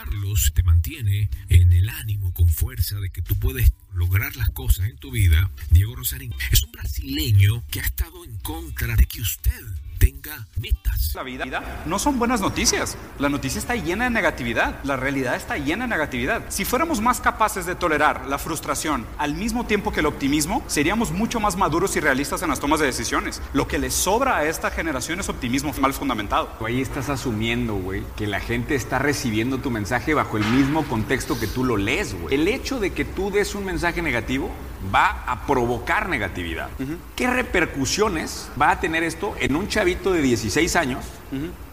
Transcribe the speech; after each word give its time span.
escucharlos 0.00 0.52
te 0.54 0.62
mantiene 0.62 1.28
en 1.48 1.72
el 1.72 1.88
ánimo, 1.88 2.32
con 2.32 2.48
fuerza 2.48 2.98
de 3.00 3.10
que 3.10 3.22
tú 3.22 3.36
puedes 3.36 3.72
lograr 3.94 4.36
las 4.36 4.50
cosas 4.50 4.86
en 4.88 4.96
tu 4.96 5.10
vida. 5.10 5.50
Diego 5.70 5.96
Rosarín 5.96 6.34
es 6.50 6.62
un 6.64 6.72
brasileño 6.72 7.64
que 7.70 7.80
ha 7.80 7.84
estado 7.84 8.24
en 8.24 8.36
contra 8.38 8.96
de 8.96 9.06
que 9.06 9.20
usted 9.20 9.62
tenga 9.98 10.46
metas. 10.56 11.14
La 11.14 11.22
vida 11.22 11.82
no 11.86 11.98
son 11.98 12.18
buenas 12.18 12.40
noticias. 12.40 12.96
La 13.18 13.28
noticia 13.28 13.58
está 13.58 13.76
llena 13.76 14.04
de 14.04 14.10
negatividad. 14.10 14.82
La 14.84 14.96
realidad 14.96 15.36
está 15.36 15.58
llena 15.58 15.84
de 15.84 15.90
negatividad. 15.90 16.44
Si 16.48 16.64
fuéramos 16.64 17.00
más 17.00 17.20
capaces 17.20 17.66
de 17.66 17.74
tolerar 17.74 18.26
la 18.26 18.38
frustración 18.38 19.06
al 19.18 19.34
mismo 19.34 19.66
tiempo 19.66 19.92
que 19.92 20.00
el 20.00 20.06
optimismo, 20.06 20.64
seríamos 20.68 21.12
mucho 21.12 21.38
más 21.38 21.56
maduros 21.56 21.96
y 21.96 22.00
realistas 22.00 22.42
en 22.42 22.48
las 22.48 22.60
tomas 22.60 22.80
de 22.80 22.86
decisiones. 22.86 23.42
Lo 23.52 23.68
que 23.68 23.78
le 23.78 23.90
sobra 23.90 24.38
a 24.38 24.46
esta 24.46 24.70
generación 24.70 25.20
es 25.20 25.28
optimismo 25.28 25.74
mal 25.80 25.92
fundamentado. 25.92 26.50
Ahí 26.64 26.80
estás 26.80 27.08
asumiendo, 27.10 27.74
güey, 27.74 28.02
que 28.16 28.26
la 28.26 28.40
gente 28.40 28.74
está 28.74 28.98
recibiendo 28.98 29.58
tu 29.58 29.70
mensaje 29.70 30.14
bajo 30.14 30.38
el 30.38 30.44
mismo 30.44 30.84
contexto 30.84 31.38
que 31.38 31.46
tú 31.46 31.64
lo 31.64 31.76
lees, 31.76 32.14
güey. 32.14 32.34
El 32.34 32.48
hecho 32.48 32.80
de 32.80 32.92
que 32.92 33.04
tú 33.04 33.30
des 33.30 33.54
un 33.54 33.66
mensaje 33.66 33.79
negativo 34.02 34.50
va 34.94 35.24
a 35.26 35.46
provocar 35.46 36.08
negatividad. 36.08 36.68
¿Qué 37.16 37.26
repercusiones 37.26 38.48
va 38.60 38.70
a 38.70 38.80
tener 38.80 39.02
esto 39.02 39.34
en 39.38 39.56
un 39.56 39.68
chavito 39.68 40.12
de 40.12 40.22
16 40.22 40.76
años 40.76 41.04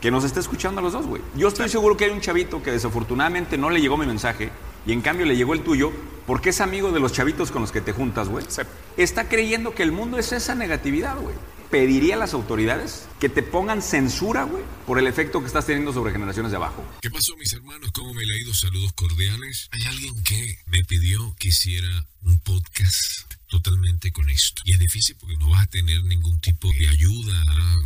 que 0.02 0.12
nos 0.12 0.24
está 0.24 0.40
escuchando 0.40 0.80
a 0.80 0.84
los 0.84 0.94
dos, 0.94 1.06
güey? 1.06 1.22
Yo 1.36 1.48
estoy 1.48 1.70
seguro 1.70 1.96
que 1.98 2.06
hay 2.06 2.12
un 2.12 2.22
chavito 2.22 2.62
que 2.62 2.72
desafortunadamente 2.72 3.58
no 3.58 3.70
le 3.70 3.82
llegó 3.82 3.98
mi 3.98 4.06
mensaje 4.06 4.50
y 4.86 4.94
en 4.94 5.02
cambio 5.02 5.26
le 5.26 5.36
llegó 5.36 5.54
el 5.54 5.62
tuyo 5.62 5.92
porque 6.26 6.50
es 6.50 6.60
amigo 6.60 6.92
de 6.92 7.00
los 7.00 7.14
chavitos 7.14 7.52
con 7.52 7.62
los 7.62 7.72
que 7.72 7.82
te 7.82 7.94
juntas, 7.94 8.28
güey. 8.28 8.46
Está 8.98 9.30
creyendo 9.30 9.74
que 9.74 9.84
el 9.84 9.92
mundo 9.92 10.18
es 10.18 10.34
esa 10.34 10.56
negatividad, 10.56 11.18
güey. 11.18 11.36
Pediría 11.70 12.16
a 12.16 12.18
las 12.18 12.34
autoridades 12.34 13.08
que 13.20 13.30
te 13.30 13.44
pongan 13.44 13.82
censura, 13.82 14.44
güey, 14.44 14.64
por 14.86 15.00
el 15.00 15.08
efecto 15.08 15.42
que 15.42 15.48
estás 15.48 15.66
teniendo 15.66 15.92
sobre 15.94 16.12
generaciones 16.12 16.52
de 16.52 16.58
abajo. 16.58 16.84
¿Qué 17.02 17.10
pasó, 17.10 17.36
mis 17.38 17.52
hermanos? 17.54 17.92
¿Cómo 17.92 18.14
me 18.14 18.26
le 18.26 18.36
ha? 18.36 18.54
Saludos 18.54 18.94
cordiales. 18.94 19.70
Hay 19.72 19.84
alguien 19.84 20.24
que 20.24 20.60
me 20.68 20.84
pidió 20.84 21.36
que 21.38 21.50
hiciera 21.50 22.08
un 22.22 22.40
podcast 22.40 23.37
totalmente 23.48 24.12
con 24.12 24.30
esto. 24.30 24.62
Y 24.66 24.74
es 24.74 24.80
difícil 24.80 25.16
porque 25.20 25.38
no 25.38 25.50
vas 25.50 25.64
a 25.64 25.70
tener 25.70 26.04
ningún 26.04 26.40
tipo 26.40 26.72
de 26.74 26.88
ayuda, 26.88 27.44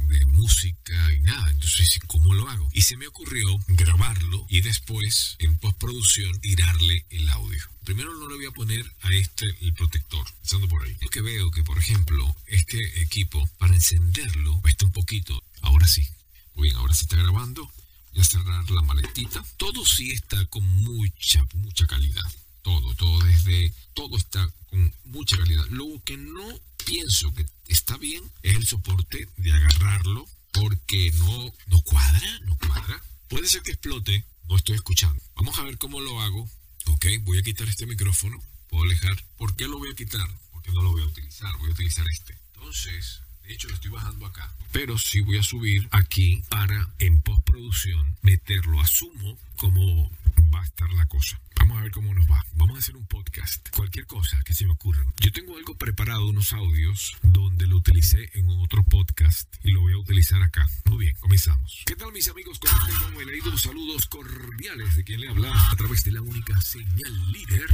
de 0.09 0.25
música 0.27 1.13
y 1.13 1.19
nada. 1.21 1.49
Entonces, 1.49 1.99
¿cómo 2.07 2.33
lo 2.33 2.49
hago? 2.49 2.69
Y 2.73 2.81
se 2.81 2.97
me 2.97 3.07
ocurrió 3.07 3.47
grabarlo 3.67 4.45
y 4.49 4.61
después, 4.61 5.35
en 5.39 5.57
postproducción, 5.57 6.39
tirarle 6.41 7.05
el 7.09 7.29
audio. 7.29 7.61
Primero 7.83 8.13
no 8.15 8.27
le 8.27 8.35
voy 8.35 8.45
a 8.45 8.51
poner 8.51 8.85
a 9.01 9.13
este 9.13 9.45
el 9.61 9.73
protector, 9.73 10.27
empezando 10.37 10.67
por 10.67 10.83
ahí. 10.83 10.95
Es 11.01 11.09
que 11.09 11.21
veo 11.21 11.51
que, 11.51 11.63
por 11.63 11.77
ejemplo, 11.77 12.35
este 12.47 13.01
equipo, 13.01 13.47
para 13.57 13.73
encenderlo, 13.73 14.59
cuesta 14.61 14.85
un 14.85 14.91
poquito. 14.91 15.43
Ahora 15.61 15.87
sí. 15.87 16.07
Muy 16.55 16.67
bien, 16.67 16.77
ahora 16.77 16.93
sí 16.93 17.05
está 17.05 17.15
grabando. 17.15 17.71
Voy 18.13 18.21
a 18.21 18.25
cerrar 18.25 18.69
la 18.69 18.81
maletita. 18.81 19.43
Todo 19.57 19.85
sí 19.85 20.11
está 20.11 20.45
con 20.47 20.63
mucha, 20.63 21.45
mucha 21.53 21.87
calidad 21.87 22.23
todo, 22.61 22.95
todo 22.95 23.19
desde, 23.25 23.73
todo 23.93 24.17
está 24.17 24.47
con 24.69 24.93
mucha 25.05 25.37
calidad. 25.37 25.65
Lo 25.69 26.01
que 26.03 26.17
no 26.17 26.47
pienso 26.85 27.33
que 27.33 27.45
está 27.67 27.97
bien 27.97 28.23
es 28.43 28.55
el 28.55 28.67
soporte 28.67 29.27
de 29.37 29.53
agarrarlo 29.53 30.27
porque 30.51 31.11
no, 31.17 31.53
no 31.67 31.81
cuadra, 31.81 32.39
no 32.45 32.57
cuadra. 32.57 33.01
Puede 33.27 33.47
ser 33.47 33.61
que 33.61 33.71
explote, 33.71 34.25
no 34.47 34.55
estoy 34.55 34.75
escuchando. 34.75 35.21
Vamos 35.35 35.57
a 35.59 35.63
ver 35.63 35.77
cómo 35.77 36.01
lo 36.01 36.21
hago. 36.21 36.49
Ok, 36.87 37.05
voy 37.21 37.37
a 37.39 37.43
quitar 37.43 37.67
este 37.67 37.85
micrófono. 37.85 38.41
Puedo 38.67 38.83
alejar. 38.83 39.23
¿Por 39.37 39.55
qué 39.55 39.67
lo 39.67 39.77
voy 39.77 39.91
a 39.91 39.95
quitar? 39.95 40.27
Porque 40.51 40.71
no 40.71 40.81
lo 40.81 40.91
voy 40.91 41.03
a 41.03 41.05
utilizar. 41.05 41.55
Voy 41.57 41.69
a 41.69 41.73
utilizar 41.73 42.05
este. 42.09 42.37
Entonces, 42.55 43.21
de 43.43 43.53
hecho, 43.53 43.67
lo 43.69 43.75
estoy 43.75 43.91
bajando 43.91 44.25
acá. 44.25 44.53
Pero 44.71 44.97
sí 44.97 45.21
voy 45.21 45.37
a 45.37 45.43
subir 45.43 45.87
aquí 45.91 46.43
para 46.49 46.93
en 46.99 47.21
postproducción 47.21 48.17
meterlo. 48.21 48.79
Asumo 48.81 49.37
como 49.57 50.09
va 50.53 50.61
a 50.61 50.65
estar 50.65 50.91
la 50.93 51.05
cosa. 51.07 51.39
Vamos 51.61 51.77
a 51.77 51.81
ver 51.83 51.91
cómo 51.91 52.11
nos 52.15 52.25
va. 52.25 52.43
Vamos 52.53 52.75
a 52.75 52.79
hacer 52.79 52.95
un 52.95 53.05
podcast. 53.05 53.69
Cualquier 53.75 54.07
cosa 54.07 54.41
que 54.43 54.55
se 54.55 54.65
me 54.65 54.71
ocurra. 54.71 55.05
Yo 55.19 55.31
tengo 55.31 55.55
algo 55.55 55.77
preparado, 55.77 56.27
unos 56.27 56.53
audios, 56.53 57.15
donde 57.21 57.67
lo 57.67 57.77
utilicé 57.77 58.31
en 58.33 58.49
otro 58.49 58.83
podcast 58.83 59.47
y 59.63 59.69
lo 59.69 59.81
voy 59.81 59.93
a 59.93 59.99
utilizar 59.99 60.41
acá. 60.41 60.65
Muy 60.85 61.05
bien, 61.05 61.15
comenzamos. 61.19 61.83
¿Qué 61.85 61.95
tal 61.95 62.11
mis 62.13 62.27
amigos? 62.29 62.57
¿Cómo 62.57 62.87
están? 62.87 63.27
leído 63.27 63.55
saludos 63.59 64.07
cordiales 64.07 64.95
de 64.95 65.03
quien 65.03 65.21
le 65.21 65.29
habla 65.29 65.53
a 65.69 65.75
través 65.75 66.03
de 66.03 66.13
la 66.13 66.23
única 66.23 66.59
señal 66.61 67.31
líder. 67.31 67.67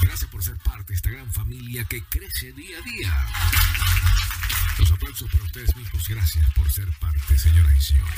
Gracias 0.00 0.30
por 0.30 0.44
ser 0.44 0.56
parte 0.58 0.92
de 0.92 0.94
esta 0.94 1.10
gran 1.10 1.32
familia 1.32 1.84
que 1.86 2.04
crece 2.04 2.52
día 2.52 2.78
a 2.78 2.82
día. 2.82 4.33
Los 4.78 4.90
aplausos 4.90 5.30
para 5.30 5.44
ustedes 5.44 5.76
mismos. 5.76 6.08
Gracias 6.08 6.52
por 6.54 6.70
ser 6.70 6.88
parte, 6.98 7.38
señoras 7.38 7.72
y 7.76 7.80
señores. 7.80 8.14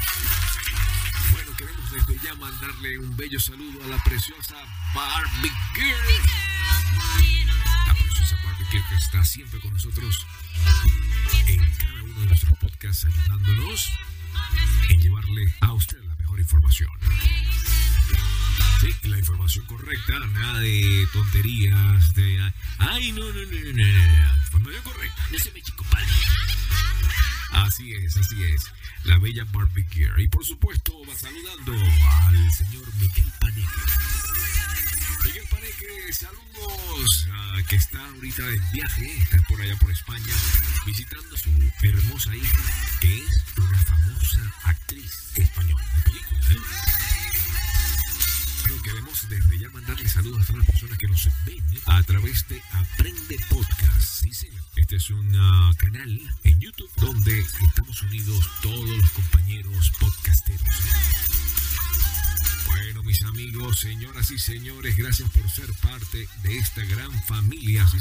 Bueno, 1.32 1.56
queremos 1.56 1.90
desde 1.90 2.18
ya 2.24 2.34
mandarle 2.34 2.98
un 2.98 3.16
bello 3.16 3.38
saludo 3.38 3.84
a 3.84 3.88
la 3.88 4.02
preciosa 4.02 4.56
Barbie 4.94 5.52
Girl. 5.74 6.30
La 7.86 7.94
preciosa 7.94 8.36
Barbie 8.44 8.66
Girl 8.70 8.84
que 8.88 8.94
está 8.96 9.24
siempre 9.24 9.60
con 9.60 9.72
nosotros 9.72 10.26
en 11.46 11.72
cada 11.76 12.02
uno 12.02 12.20
de 12.20 12.26
nuestros 12.26 12.58
podcasts 12.58 13.04
ayudándonos 13.04 13.90
en 14.88 15.00
llevarle 15.00 15.54
a 15.60 15.72
usted 15.72 16.02
la 16.04 16.14
mejor 16.16 16.40
información. 16.40 16.90
Sí, 18.80 18.94
la 19.08 19.18
información 19.18 19.64
correcta, 19.66 20.18
nada 20.18 20.60
de 20.60 21.08
tonterías, 21.12 22.14
de... 22.14 22.52
Ay, 22.78 23.12
no, 23.12 23.24
no, 23.24 23.32
no, 23.32 23.42
no, 23.42 23.72
no, 23.72 23.72
no, 23.72 24.36
información 24.36 24.82
correcta, 24.84 25.26
no 25.32 25.38
se 25.38 25.50
me 25.52 25.62
chico 25.62 25.84
padre. 25.84 26.06
Así 27.52 27.92
es, 27.94 28.16
así 28.16 28.42
es, 28.44 28.62
la 29.04 29.18
bella 29.18 29.44
Barbie. 29.52 29.86
Y 30.18 30.28
por 30.28 30.44
supuesto 30.44 30.92
va 31.08 31.14
saludando 31.14 31.72
al 31.72 32.52
señor 32.52 32.84
Miguel 32.94 33.32
Paneque. 33.40 33.66
Miguel 35.24 35.44
Paneque, 35.50 36.12
saludos, 36.12 37.26
uh, 37.28 37.66
que 37.66 37.76
está 37.76 38.04
ahorita 38.06 38.48
en 38.48 38.70
viaje, 38.72 39.18
está 39.18 39.38
por 39.48 39.60
allá 39.60 39.76
por 39.76 39.90
España, 39.90 40.34
visitando 40.84 41.34
a 41.34 41.38
su 41.38 41.50
hermosa 41.82 42.36
hija, 42.36 42.58
que 43.00 43.18
es 43.18 43.44
una 43.56 43.78
famosa 43.78 44.54
actriz 44.64 45.32
española 45.36 45.84
de 45.96 46.02
películas. 46.02 46.50
¿eh? 46.50 46.58
Bueno, 48.62 48.82
queremos 48.82 49.28
desde 49.28 49.58
ya 49.58 49.70
mandarle 49.70 50.08
saludos 50.08 50.42
a 50.42 50.46
todas 50.46 50.58
las 50.58 50.70
personas 50.70 50.98
que 50.98 51.08
nos 51.08 51.28
ven 51.44 51.64
¿eh? 51.74 51.80
a 51.86 52.02
través 52.02 52.46
de 52.48 52.62
Aprende 52.72 53.38
Podcast. 53.48 54.22
Sí, 54.22 54.32
señor. 54.32 54.62
Este 54.86 54.96
es 54.98 55.10
un 55.10 55.34
uh, 55.34 55.74
canal 55.78 56.20
en 56.44 56.60
YouTube 56.60 56.88
donde 56.98 57.40
estamos 57.40 58.02
unidos 58.02 58.48
todos 58.62 58.88
los 58.88 59.10
compañeros 59.10 59.90
podcasteros. 59.98 60.68
Bueno, 62.66 63.02
mis 63.02 63.20
amigos, 63.24 63.80
señoras 63.80 64.30
y 64.30 64.38
señores, 64.38 64.96
gracias 64.96 65.28
por 65.30 65.50
ser 65.50 65.72
parte 65.82 66.28
de 66.44 66.58
esta 66.58 66.82
gran 66.82 67.10
familia. 67.24 67.84
Sí. 67.88 67.98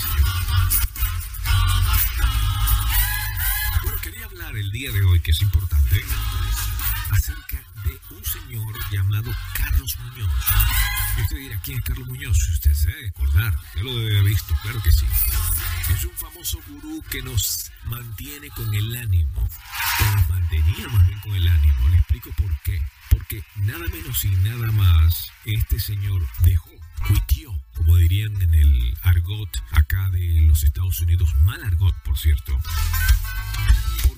Bueno, 3.82 3.98
quería 4.04 4.26
hablar 4.26 4.56
el 4.56 4.72
día 4.72 4.92
de 4.92 5.02
hoy, 5.06 5.20
que 5.22 5.32
es 5.32 5.42
importante, 5.42 6.04
acerca 7.10 7.64
de 7.84 8.00
un 8.16 8.24
señor 8.24 8.76
llamado 8.92 9.32
Carlos 9.56 9.98
Muñoz. 10.02 10.30
Y 11.18 11.22
usted 11.22 11.38
dirá, 11.38 11.60
¿quién 11.64 11.78
es 11.78 11.84
Carlos 11.84 12.08
Muñoz? 12.08 12.38
Si 12.38 12.52
usted 12.54 12.74
se 12.74 12.88
debe 12.90 13.08
acordar, 13.10 13.54
ya 13.76 13.84
lo 13.84 13.98
debe 13.98 14.22
visto, 14.24 14.54
claro 14.62 14.82
que 14.82 14.92
sí. 14.92 15.06
Es 15.94 16.04
un 16.04 16.12
famoso 16.12 16.60
gurú 16.68 17.04
que 17.10 17.22
nos 17.22 17.72
mantiene 17.86 18.50
con 18.50 18.74
el 18.74 18.96
ánimo, 18.98 19.48
o 20.00 20.16
nos 20.16 20.30
mantenía 20.30 20.88
más 20.90 21.08
bien 21.08 21.20
con 21.20 21.36
el 21.36 21.48
ánimo. 21.48 21.88
Le 21.90 21.98
explico 21.98 22.32
por 22.32 22.60
qué. 22.62 22.82
Porque 23.10 23.44
nada 23.56 23.86
menos 23.88 24.26
y 24.26 24.30
nada 24.30 24.72
más, 24.72 25.32
este 25.46 25.80
señor 25.80 26.28
dejó, 26.40 26.70
cuitió, 27.08 27.58
como 27.76 27.96
dirían 27.96 28.42
en 28.42 28.54
el 28.54 28.98
argot 29.04 29.50
acá 29.72 30.10
de 30.10 30.42
los 30.42 30.64
Estados 30.64 31.00
Unidos, 31.00 31.34
mal 31.42 31.64
argot, 31.64 31.96
por 32.04 32.18
cierto. 32.18 32.60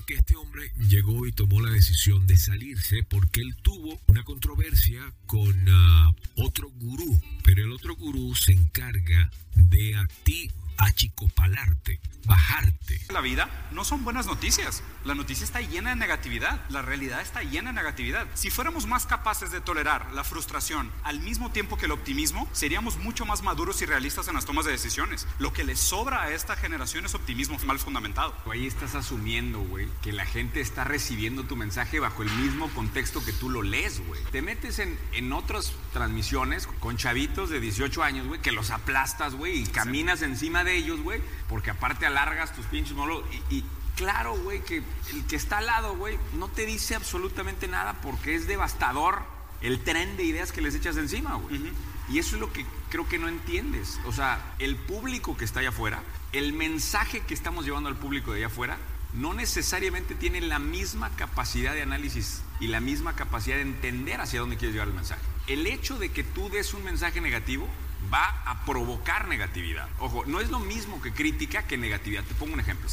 Porque 0.08 0.20
este 0.20 0.36
hombre 0.36 0.72
llegó 0.88 1.26
y 1.26 1.32
tomó 1.32 1.60
la 1.60 1.68
decisión 1.68 2.26
de 2.26 2.38
salirse 2.38 3.02
porque 3.02 3.42
él 3.42 3.54
tuvo 3.60 4.00
una 4.06 4.22
controversia 4.24 5.02
con 5.26 5.68
uh, 5.68 6.14
otro 6.36 6.70
gurú, 6.76 7.20
pero 7.44 7.62
el 7.62 7.72
otro 7.72 7.94
gurú 7.94 8.34
se 8.34 8.52
encarga 8.52 9.30
de 9.54 9.96
a 9.96 10.08
ti 10.24 10.50
achicopalarte, 10.78 12.00
bajarte. 12.24 13.00
La 13.10 13.20
vida 13.20 13.48
no 13.72 13.84
son 13.84 14.04
buenas 14.04 14.26
noticias. 14.26 14.82
La 15.04 15.14
noticia 15.14 15.44
está 15.44 15.60
llena 15.60 15.90
de 15.90 15.96
negatividad. 15.96 16.60
La 16.68 16.82
realidad 16.82 17.20
está 17.20 17.42
llena 17.42 17.70
de 17.70 17.76
negatividad. 17.76 18.26
Si 18.34 18.50
fuéramos 18.50 18.86
más 18.86 19.06
capaces 19.06 19.50
de 19.50 19.60
tolerar 19.60 20.12
la 20.12 20.24
frustración 20.24 20.90
al 21.04 21.20
mismo 21.20 21.50
tiempo 21.50 21.76
que 21.76 21.86
el 21.86 21.92
optimismo, 21.92 22.48
seríamos 22.52 22.98
mucho 22.98 23.24
más 23.24 23.42
maduros 23.42 23.80
y 23.82 23.86
realistas 23.86 24.28
en 24.28 24.34
las 24.34 24.44
tomas 24.44 24.66
de 24.66 24.72
decisiones. 24.72 25.26
Lo 25.38 25.52
que 25.52 25.64
le 25.64 25.76
sobra 25.76 26.22
a 26.22 26.30
esta 26.30 26.56
generación 26.56 27.06
es 27.06 27.14
optimismo 27.14 27.58
mal 27.66 27.78
fundamentado. 27.78 28.34
Ahí 28.50 28.66
estás 28.66 28.94
asumiendo, 28.94 29.60
güey, 29.60 29.88
que 30.02 30.12
la 30.12 30.26
gente 30.26 30.60
está 30.60 30.84
recibiendo 30.84 31.44
tu 31.44 31.56
mensaje 31.56 31.98
bajo 31.98 32.22
el 32.22 32.30
mismo 32.30 32.68
contexto 32.70 33.24
que 33.24 33.32
tú 33.32 33.50
lo 33.50 33.62
lees, 33.62 34.00
güey. 34.06 34.22
Te 34.30 34.42
metes 34.42 34.78
en, 34.78 34.98
en 35.12 35.32
otras 35.32 35.72
transmisiones 35.92 36.66
con 36.66 36.96
chavitos 36.96 37.50
de 37.50 37.60
18 37.60 38.02
años, 38.02 38.26
güey, 38.26 38.40
que 38.40 38.52
los 38.52 38.70
aplastas, 38.70 39.34
güey, 39.34 39.62
y 39.62 39.66
caminas 39.66 40.22
encima 40.22 40.64
de 40.64 40.67
ellos, 40.76 41.00
güey, 41.00 41.20
porque 41.48 41.70
aparte 41.70 42.06
alargas 42.06 42.54
tus 42.54 42.66
pinches 42.66 42.94
molos 42.94 43.24
y, 43.50 43.56
y 43.56 43.64
claro, 43.96 44.36
güey, 44.36 44.60
que 44.62 44.82
el 45.12 45.26
que 45.26 45.36
está 45.36 45.58
al 45.58 45.66
lado, 45.66 45.96
güey, 45.96 46.18
no 46.34 46.48
te 46.48 46.66
dice 46.66 46.94
absolutamente 46.94 47.66
nada 47.66 47.94
porque 48.00 48.34
es 48.34 48.46
devastador 48.46 49.22
el 49.60 49.80
tren 49.80 50.16
de 50.16 50.24
ideas 50.24 50.52
que 50.52 50.60
les 50.60 50.74
echas 50.74 50.96
encima, 50.96 51.34
güey. 51.34 51.72
Y 52.08 52.18
eso 52.18 52.36
es 52.36 52.40
lo 52.40 52.52
que 52.52 52.64
creo 52.90 53.08
que 53.08 53.18
no 53.18 53.28
entiendes. 53.28 54.00
O 54.06 54.12
sea, 54.12 54.54
el 54.58 54.76
público 54.76 55.36
que 55.36 55.44
está 55.44 55.60
allá 55.60 55.70
afuera, 55.70 56.02
el 56.32 56.52
mensaje 56.52 57.20
que 57.20 57.34
estamos 57.34 57.64
llevando 57.64 57.88
al 57.88 57.96
público 57.96 58.32
de 58.32 58.38
allá 58.38 58.46
afuera, 58.46 58.78
no 59.14 59.34
necesariamente 59.34 60.14
tiene 60.14 60.40
la 60.40 60.58
misma 60.58 61.10
capacidad 61.16 61.74
de 61.74 61.82
análisis 61.82 62.42
y 62.60 62.68
la 62.68 62.80
misma 62.80 63.16
capacidad 63.16 63.56
de 63.56 63.62
entender 63.62 64.20
hacia 64.20 64.40
dónde 64.40 64.56
quieres 64.56 64.74
llevar 64.74 64.88
el 64.88 64.94
mensaje. 64.94 65.22
El 65.46 65.66
hecho 65.66 65.98
de 65.98 66.10
que 66.10 66.24
tú 66.24 66.50
des 66.50 66.72
un 66.74 66.84
mensaje 66.84 67.20
negativo 67.20 67.66
va 68.12 68.42
a 68.44 68.64
provocar 68.64 69.28
negatividad. 69.28 69.88
Ojo, 69.98 70.24
no 70.26 70.40
es 70.40 70.50
lo 70.50 70.60
mismo 70.60 71.00
que 71.00 71.12
crítica 71.12 71.66
que 71.66 71.76
negatividad. 71.76 72.24
Te 72.24 72.34
pongo 72.34 72.54
un 72.54 72.60
ejemplo. 72.60 72.88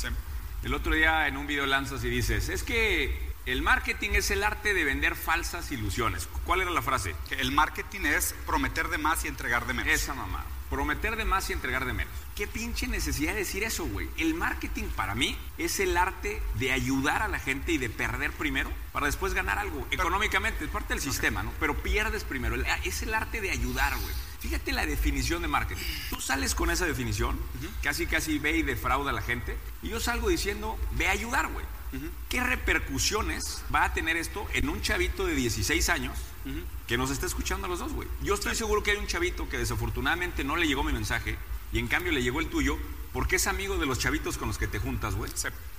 El 0.64 0.74
otro 0.74 0.94
día 0.94 1.28
en 1.28 1.38
un 1.38 1.48
video 1.48 1.66
lanzas 1.66 2.04
y 2.04 2.10
dices, 2.10 2.50
es 2.50 2.64
que 2.64 3.34
el 3.46 3.62
marketing 3.62 4.12
es 4.14 4.32
el 4.32 4.44
arte 4.44 4.74
de 4.74 4.84
vender 4.84 5.16
falsas 5.16 5.72
ilusiones. 5.72 6.28
¿Cuál 6.46 6.62
era 6.62 6.72
la 6.72 6.82
frase? 6.82 7.16
el 7.30 7.52
marketing 7.52 8.02
es 8.02 8.34
prometer 8.46 8.88
de 8.88 8.98
más 8.98 9.24
y 9.26 9.28
entregar 9.28 9.68
de 9.68 9.74
menos. 9.74 9.94
Esa 9.94 10.16
mamá. 10.16 10.44
Prometer 10.70 11.16
de 11.16 11.26
más 11.26 11.52
y 11.52 11.54
entregar 11.54 11.86
de 11.86 11.94
menos. 11.94 12.14
¿Qué 12.36 12.48
pinche 12.48 12.88
necesidad 12.88 13.34
de 13.34 13.40
decir 13.40 13.64
eso, 13.64 13.86
güey? 13.86 14.10
El 14.18 14.34
marketing 14.34 14.86
para 14.96 15.14
mí 15.14 15.38
es 15.60 15.80
el 15.80 15.96
arte 15.96 16.42
de 16.56 16.72
ayudar 16.72 17.22
a 17.22 17.28
la 17.28 17.38
gente 17.38 17.72
y 17.72 17.78
de 17.78 17.90
perder 17.90 18.32
primero 18.32 18.72
para 18.92 19.06
después 19.06 19.36
ganar 19.36 19.60
algo. 19.60 19.88
Económicamente, 19.92 20.66
es 20.66 20.72
parte 20.72 20.96
del 20.96 21.02
sistema, 21.02 21.44
¿no? 21.44 21.52
Pero 21.60 21.78
pierdes 21.84 22.24
primero. 22.24 22.56
Es 22.84 23.04
el 23.04 23.14
arte 23.14 23.42
de 23.42 23.52
ayudar, 23.52 23.96
güey. 23.96 24.14
Fíjate 24.46 24.74
la 24.74 24.86
definición 24.86 25.42
de 25.42 25.48
marketing. 25.48 25.82
Tú 26.12 26.22
sales 26.22 26.54
con 26.54 26.70
esa 26.70 26.86
definición, 26.86 27.36
casi 27.82 28.06
casi 28.06 28.38
ve 28.38 28.58
y 28.58 28.62
defrauda 28.62 29.10
a 29.10 29.14
la 29.14 29.24
gente, 29.24 29.58
y 29.82 29.90
yo 29.90 30.00
salgo 30.00 30.30
diciendo, 30.30 30.78
ve 30.92 31.08
a 31.08 31.12
ayudar, 31.14 31.52
güey. 31.52 31.66
¿Qué 32.30 32.44
repercusiones 32.44 33.64
va 33.74 33.86
a 33.86 33.94
tener 33.96 34.18
esto 34.18 34.46
en 34.54 34.70
un 34.70 34.84
chavito 34.84 35.26
de 35.26 35.34
16 35.34 35.90
años 35.90 36.16
que 36.86 36.96
nos 36.96 37.10
está 37.10 37.26
escuchando 37.26 37.66
a 37.66 37.70
los 37.72 37.80
dos, 37.80 37.94
güey? 37.94 38.08
Yo 38.22 38.36
estoy 38.36 38.54
seguro 38.54 38.84
que 38.84 38.92
hay 38.92 38.98
un 38.98 39.08
chavito 39.08 39.50
que 39.50 39.58
desafortunadamente 39.58 40.44
no 40.44 40.58
le 40.58 40.68
llegó 40.68 40.84
mi 40.84 40.94
mensaje 40.94 41.38
y 41.74 41.80
en 41.80 41.88
cambio 41.88 42.12
le 42.12 42.22
llegó 42.22 42.40
el 42.40 42.48
tuyo 42.48 42.78
porque 43.14 43.38
es 43.38 43.48
amigo 43.48 43.78
de 43.78 43.88
los 43.88 43.98
chavitos 43.98 44.38
con 44.38 44.50
los 44.50 44.60
que 44.60 44.68
te 44.68 44.78
juntas, 44.78 45.16
güey. 45.16 45.32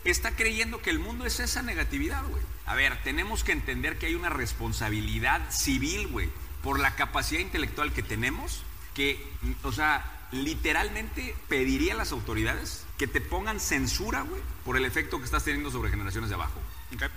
Está 0.03 0.35
creyendo 0.35 0.83
que 0.83 0.91
el 0.91 0.99
mundo 0.99 1.25
es 1.25 1.39
esa 1.39 1.63
negatividad, 1.63 2.27
güey. 2.27 2.43
A 2.65 2.75
ver, 2.75 3.01
tenemos 3.05 3.45
que 3.45 3.53
entender 3.53 3.97
que 3.97 4.07
hay 4.07 4.17
una 4.17 4.31
responsabilidad 4.31 5.53
civil, 5.53 6.09
güey, 6.09 6.31
por 6.67 6.81
la 6.81 6.97
capacidad 6.97 7.41
intelectual 7.41 7.93
que 7.93 8.03
tenemos, 8.03 8.65
que, 8.93 9.25
o 9.63 9.71
sea, 9.71 10.27
literalmente 10.33 11.37
pediría 11.49 11.93
a 11.93 11.97
las 11.97 12.11
autoridades 12.11 12.85
que 12.99 13.07
te 13.07 13.21
pongan 13.21 13.61
censura, 13.61 14.23
güey, 14.23 14.43
por 14.65 14.77
el 14.77 14.85
efecto 14.85 15.19
que 15.19 15.27
estás 15.27 15.45
teniendo 15.45 15.71
sobre 15.71 15.91
generaciones 15.91 16.29
de 16.29 16.35
abajo. 16.35 16.61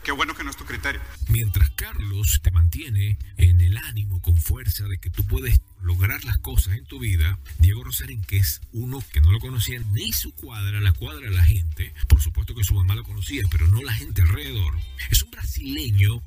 Qué 0.04 0.12
bueno 0.12 0.36
que 0.36 0.44
no 0.44 0.52
es 0.52 0.58
tu 0.58 0.66
criterio. 0.66 1.02
Mientras 1.30 1.70
Carlos 1.72 2.42
te 2.44 2.52
mantiene 2.52 3.18
en 3.38 3.62
el 3.62 3.78
ánimo, 3.78 4.22
con 4.22 4.38
fuerza 4.38 4.84
de 4.86 5.00
que 5.00 5.10
tú 5.10 5.26
puedes 5.26 5.62
lograr 5.82 6.24
las 6.26 6.38
cosas 6.40 6.76
en 6.76 6.86
tu 6.86 7.00
vida, 7.00 7.40
Diego 7.60 7.84
Rosarín, 7.84 8.22
que 8.24 8.38
es 8.38 8.62
uno 8.74 9.02
que 9.12 9.22
no 9.22 9.32
lo 9.32 9.40
conocía 9.40 9.80
ni 9.94 10.12
su 10.12 10.34
cuadra, 10.36 10.82
la 10.82 10.92
cuadra 10.92 11.22
de 11.22 11.36
la 11.36 11.44
gente, 11.44 11.94
por 12.08 12.22
supuesto 12.22 12.54
que 12.54 12.64
su 12.64 12.74
mamá 12.74 12.96
lo 12.96 13.04
conocía, 13.04 13.44
pero 13.50 13.68
no 13.68 13.82
la 13.82 13.94
gente 13.94 14.22
alrededor, 14.22 14.74
es 15.10 15.24
un 15.24 15.32
brasileño 15.32 16.22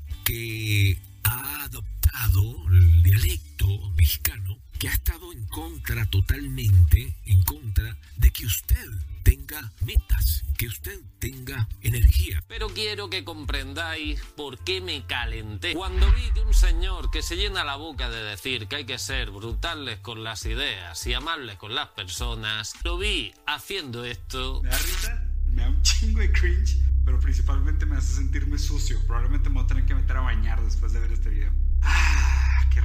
que 13.13 13.23
comprendáis 13.23 14.19
por 14.35 14.57
qué 14.57 14.81
me 14.81 15.05
calenté. 15.05 15.75
Cuando 15.75 16.11
vi 16.13 16.31
que 16.33 16.41
un 16.41 16.53
señor 16.55 17.11
que 17.11 17.21
se 17.21 17.35
llena 17.35 17.63
la 17.63 17.75
boca 17.75 18.09
de 18.09 18.23
decir 18.23 18.67
que 18.67 18.77
hay 18.77 18.85
que 18.85 18.97
ser 18.97 19.29
brutales 19.29 19.99
con 19.99 20.23
las 20.23 20.47
ideas 20.47 21.05
y 21.05 21.13
amables 21.13 21.57
con 21.57 21.75
las 21.75 21.89
personas, 21.89 22.73
lo 22.83 22.97
vi 22.97 23.31
haciendo 23.45 24.03
esto. 24.03 24.63
Me 24.63 24.69
da 24.69 24.77
risa, 24.79 25.27
me 25.45 25.61
da 25.61 25.69
un 25.69 25.81
chingo 25.83 26.21
de 26.21 26.31
cringe, 26.31 26.79
pero 27.05 27.19
principalmente 27.19 27.85
me 27.85 27.97
hace 27.97 28.15
sentirme 28.15 28.57
sucio. 28.57 28.97
Probablemente 29.05 29.47
me 29.49 29.57
voy 29.57 29.65
a 29.65 29.67
tener 29.67 29.85
que 29.85 29.93
meter 29.93 30.17
a 30.17 30.21
bañar 30.21 30.63
después 30.63 30.91
de 30.91 30.99
ver 30.99 31.11
este 31.11 31.29
video. 31.29 31.51
Ah 31.83 32.32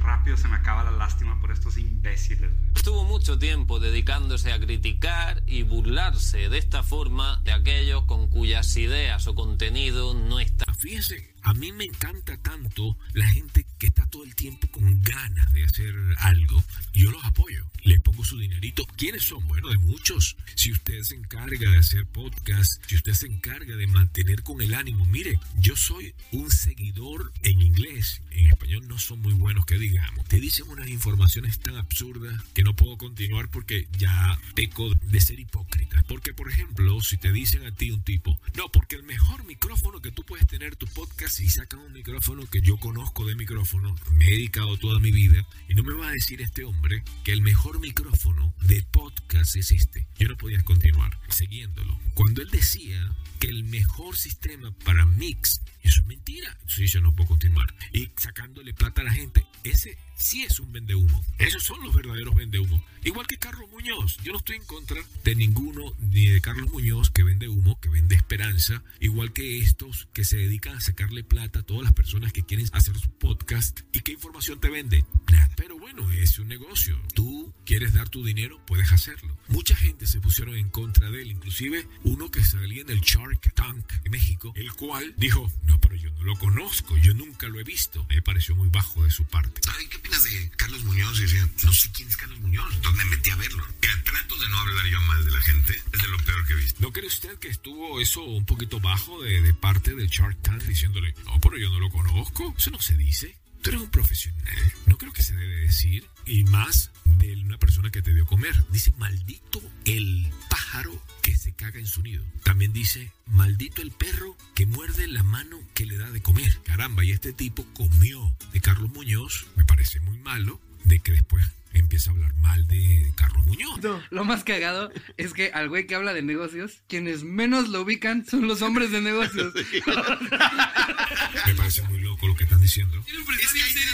rápido 0.09 0.37
se 0.37 0.47
me 0.47 0.55
acaba 0.55 0.83
la 0.83 0.89
lástima 0.91 1.39
por 1.39 1.51
estos 1.51 1.77
imbéciles. 1.77 2.49
Estuvo 2.75 3.03
mucho 3.03 3.37
tiempo 3.37 3.79
dedicándose 3.79 4.51
a 4.51 4.59
criticar 4.59 5.43
y 5.45 5.61
burlarse 5.61 6.49
de 6.49 6.57
esta 6.57 6.81
forma 6.81 7.39
de 7.43 7.51
aquellos 7.51 8.05
con 8.05 8.27
cuyas 8.27 8.75
ideas 8.75 9.27
o 9.27 9.35
contenido 9.35 10.15
no 10.15 10.39
está. 10.39 10.65
Fíjese, 10.73 11.28
a 11.43 11.53
mí 11.53 11.71
me 11.71 11.85
encanta 11.85 12.37
tanto 12.37 12.97
la 13.13 13.27
gente 13.27 13.65
que 13.77 13.87
está 13.87 14.05
todo 14.07 14.23
el 14.23 14.35
tiempo 14.35 14.67
con 14.69 15.01
ganas 15.01 15.53
de 15.53 15.63
hacer 15.63 15.95
algo. 16.19 16.63
Yo 16.93 17.11
los 17.11 17.23
apoyo. 17.23 17.65
Le 17.83 17.99
pongo 17.99 18.25
su 18.25 18.37
dinerito. 18.37 18.85
¿Quiénes 18.97 19.23
son? 19.23 19.47
Bueno, 19.47 19.69
de 19.69 19.77
muchos. 19.77 20.35
Si 20.55 20.71
usted 20.71 21.01
se 21.03 21.15
encarga 21.15 21.71
de 21.71 21.77
hacer 21.77 22.05
podcast, 22.07 22.83
si 22.85 22.95
usted 22.95 23.13
se 23.13 23.27
encarga 23.27 23.75
de 23.75 23.87
mantener 23.87 24.43
con 24.43 24.61
el 24.61 24.73
ánimo, 24.73 25.05
mire, 25.05 25.39
yo 25.59 25.75
soy 25.75 26.13
un 26.31 26.51
seguidor 26.51 27.31
en 27.41 27.61
inglés. 27.61 28.21
En 28.31 28.47
español 28.47 28.87
no 28.87 28.99
son 28.99 29.21
muy 29.21 29.33
buenos 29.33 29.65
que 29.65 29.77
digamos. 29.77 30.27
Te 30.27 30.39
dicen 30.39 30.67
unas 30.67 30.89
informaciones 30.89 31.59
tan 31.59 31.77
absurdas 31.77 32.43
que 32.53 32.63
no 32.63 32.75
puedo 32.75 32.97
continuar 32.97 33.49
porque 33.49 33.87
ya 33.97 34.37
peco 34.55 34.93
de 34.93 35.21
ser 35.21 35.39
hipócrita. 35.39 35.88
Porque, 36.09 36.33
por 36.33 36.49
ejemplo, 36.49 36.99
si 37.01 37.17
te 37.17 37.31
dicen 37.31 37.63
a 37.67 37.71
ti 37.71 37.91
un 37.91 38.01
tipo, 38.01 38.41
no, 38.57 38.67
porque 38.71 38.95
el 38.95 39.03
mejor 39.03 39.45
micrófono 39.45 40.01
que 40.01 40.11
tú 40.11 40.23
puedes 40.25 40.47
tener 40.47 40.75
tu 40.75 40.87
podcast 40.87 41.39
y 41.39 41.47
sacan 41.47 41.81
un 41.81 41.93
micrófono 41.93 42.47
que 42.47 42.61
yo 42.61 42.77
conozco 42.77 43.27
de 43.27 43.35
micrófono, 43.35 43.95
me 44.13 44.25
he 44.25 44.31
dedicado 44.31 44.75
toda 44.77 44.99
mi 44.99 45.11
vida, 45.11 45.45
y 45.67 45.75
no 45.75 45.83
me 45.83 45.93
va 45.93 46.07
a 46.07 46.11
decir 46.11 46.41
este 46.41 46.63
hombre 46.63 47.03
que 47.23 47.31
el 47.31 47.43
mejor 47.43 47.79
micrófono 47.79 48.55
de 48.61 48.81
podcast 48.91 49.55
es 49.55 49.69
este. 49.69 50.07
Yo 50.17 50.27
no 50.27 50.35
podía 50.35 50.63
continuar 50.63 51.15
siguiéndolo. 51.29 51.99
Cuando 52.15 52.41
él 52.41 52.49
decía 52.49 53.15
que 53.39 53.49
el 53.49 53.63
mejor 53.65 54.17
sistema 54.17 54.71
para 54.83 55.05
mix, 55.05 55.61
eso 55.83 56.01
es 56.01 56.07
mentira. 56.07 56.57
Sí, 56.67 56.87
yo 56.87 57.01
no 57.01 57.15
puedo 57.15 57.29
continuar. 57.29 57.71
Y 57.93 58.09
sacándole 58.17 58.73
plata 58.73 59.01
a 59.01 59.03
la 59.03 59.13
gente, 59.13 59.45
ese 59.63 59.95
sí 60.19 60.43
es 60.43 60.59
un 60.59 60.71
vendehumo. 60.71 61.23
Esos 61.39 61.63
son 61.63 61.81
los 61.83 61.95
verdaderos 61.95 62.35
vendehumos. 62.35 62.81
Igual 63.03 63.27
que 63.27 63.37
Carlos 63.37 63.69
Muñoz. 63.71 64.17
Yo 64.23 64.33
no 64.33 64.39
estoy 64.39 64.57
en 64.57 64.65
contra 64.65 65.01
de 65.23 65.35
ninguno, 65.35 65.93
ni 65.99 66.27
de 66.27 66.41
Carlos 66.41 66.69
Muñoz, 66.69 67.09
que 67.09 67.23
vende 67.23 67.47
humo, 67.47 67.79
que 67.79 67.89
vende 67.89 68.15
esperanza. 68.15 68.83
Igual 68.99 69.31
que 69.31 69.59
estos 69.59 70.07
que 70.13 70.25
se 70.25 70.37
dedican 70.37 70.75
a 70.75 70.81
sacarle 70.81 71.23
plata 71.23 71.59
a 71.59 71.63
todas 71.63 71.83
las 71.83 71.93
personas 71.93 72.33
que 72.33 72.43
quieren 72.43 72.67
hacer 72.73 72.97
su 72.97 73.09
podcast. 73.09 73.79
¿Y 73.93 74.01
qué 74.01 74.11
información 74.11 74.59
te 74.59 74.69
vende? 74.69 75.05
Nada. 75.31 75.49
Pero 75.55 75.79
bueno, 75.79 76.09
es 76.11 76.39
un 76.39 76.49
negocio. 76.49 77.01
Tú 77.15 77.53
quieres 77.65 77.93
dar 77.93 78.09
tu 78.09 78.23
dinero, 78.25 78.59
puedes 78.65 78.91
hacerlo. 78.91 79.37
Mucha 79.47 79.75
gente 79.75 80.05
se 80.05 80.19
pusieron 80.19 80.55
en 80.55 80.69
contra 80.69 81.09
de 81.09 81.21
él. 81.21 81.31
Inclusive 81.31 81.87
uno 82.03 82.29
que 82.29 82.43
salía 82.43 82.81
en 82.81 82.89
el 82.89 83.01
Shark 83.01 83.53
Tank 83.53 83.91
de 84.03 84.09
México, 84.09 84.51
el 84.55 84.73
cual 84.73 85.13
dijo, 85.17 85.51
no, 85.63 85.79
pero 85.79 85.95
yo 85.95 86.11
no 86.11 86.23
lo 86.23 86.35
conozco, 86.35 86.97
yo 86.97 87.13
nunca 87.13 87.47
lo 87.47 87.59
he 87.59 87.63
visto. 87.63 88.05
Me 88.09 88.21
pareció 88.21 88.55
muy 88.55 88.69
bajo 88.69 89.03
de 89.03 89.11
su 89.11 89.25
parte. 89.25 89.61
Ay, 89.77 89.87
¿qué 89.87 89.99
de 90.17 90.51
Carlos 90.57 90.83
Muñoz? 90.83 91.19
Y 91.19 91.23
decía, 91.23 91.47
no 91.63 91.73
sé 91.73 91.91
quién 91.91 92.09
es 92.09 92.17
Carlos 92.17 92.39
Muñoz, 92.39 92.81
¿dónde 92.81 93.03
me 93.03 93.11
metí 93.11 93.29
a 93.29 93.35
verlo? 93.35 93.65
Mira, 93.81 94.03
trato 94.03 94.37
de 94.37 94.49
no 94.49 94.59
hablar 94.59 94.85
yo 94.87 95.01
mal 95.01 95.23
de 95.23 95.31
la 95.31 95.41
gente, 95.41 95.83
es 95.93 96.01
de 96.01 96.07
lo 96.07 96.17
peor 96.19 96.45
que 96.47 96.53
he 96.53 96.55
visto. 96.57 96.81
¿No 96.81 96.91
cree 96.91 97.07
usted 97.07 97.37
que 97.37 97.49
estuvo 97.49 98.01
eso 98.01 98.23
un 98.23 98.45
poquito 98.45 98.79
bajo 98.79 99.21
de, 99.21 99.41
de 99.41 99.53
parte 99.53 99.95
del 99.95 100.07
Shark 100.07 100.41
Tank 100.41 100.63
diciéndole, 100.63 101.13
no, 101.25 101.39
pero 101.39 101.57
yo 101.57 101.69
no 101.69 101.79
lo 101.79 101.89
conozco? 101.89 102.53
Eso 102.57 102.71
no 102.71 102.81
se 102.81 102.95
dice. 102.95 103.37
Tú 103.61 103.69
eres 103.71 103.81
un 103.81 103.89
profesional. 103.89 104.73
No 104.85 104.97
creo 104.97 105.11
que 105.11 105.23
se 105.23 105.35
debe 105.35 105.55
decir. 105.55 106.05
Y 106.25 106.43
más 106.45 106.91
de 107.05 107.35
una 107.35 107.57
persona 107.57 107.89
que 107.89 108.01
te 108.01 108.13
dio 108.13 108.25
comer. 108.25 108.55
Dice, 108.71 108.93
maldito 108.97 109.61
el 109.85 110.31
pájaro 110.49 111.01
que 111.21 111.35
se 111.35 111.53
caga 111.53 111.79
en 111.79 111.87
su 111.87 112.01
nido. 112.01 112.23
También 112.43 112.71
dice, 112.71 113.11
maldito 113.25 113.81
el 113.81 113.91
perro 113.91 114.37
que 114.55 114.65
muerde 114.65 115.07
la 115.07 115.23
mano 115.23 115.59
que 115.73 115.85
le 115.85 115.97
da 115.97 116.09
de 116.11 116.21
comer. 116.21 116.59
Caramba, 116.63 117.03
y 117.03 117.11
este 117.11 117.33
tipo 117.33 117.65
comió 117.73 118.33
de 118.53 118.61
Carlos 118.61 118.91
Muñoz. 118.91 119.47
Me 119.55 119.65
parece 119.65 119.99
muy 119.99 120.17
malo 120.19 120.61
de 120.85 120.99
que 120.99 121.11
después 121.11 121.45
empieza 121.73 122.11
a 122.11 122.13
hablar 122.13 122.33
mal 122.35 122.67
de 122.67 123.11
Carlos 123.15 123.45
Muñoz. 123.47 123.81
No, 123.81 124.01
lo 124.09 124.25
más 124.25 124.43
cagado 124.43 124.91
es 125.17 125.33
que 125.33 125.51
al 125.51 125.69
güey 125.69 125.87
que 125.87 125.95
habla 125.95 126.13
de 126.13 126.21
negocios, 126.21 126.81
quienes 126.87 127.23
menos 127.23 127.69
lo 127.69 127.81
ubican 127.81 128.25
son 128.25 128.47
los 128.47 128.61
hombres 128.61 128.91
de 128.91 129.01
negocios. 129.01 129.53
Me 131.45 131.55
parece 131.55 131.81
muy 131.83 131.99
loco 131.99 132.27
lo 132.27 132.35
que 132.35 132.43
están 132.43 132.61
diciendo. 132.61 132.97
Es 132.99 133.05
que 133.05 133.23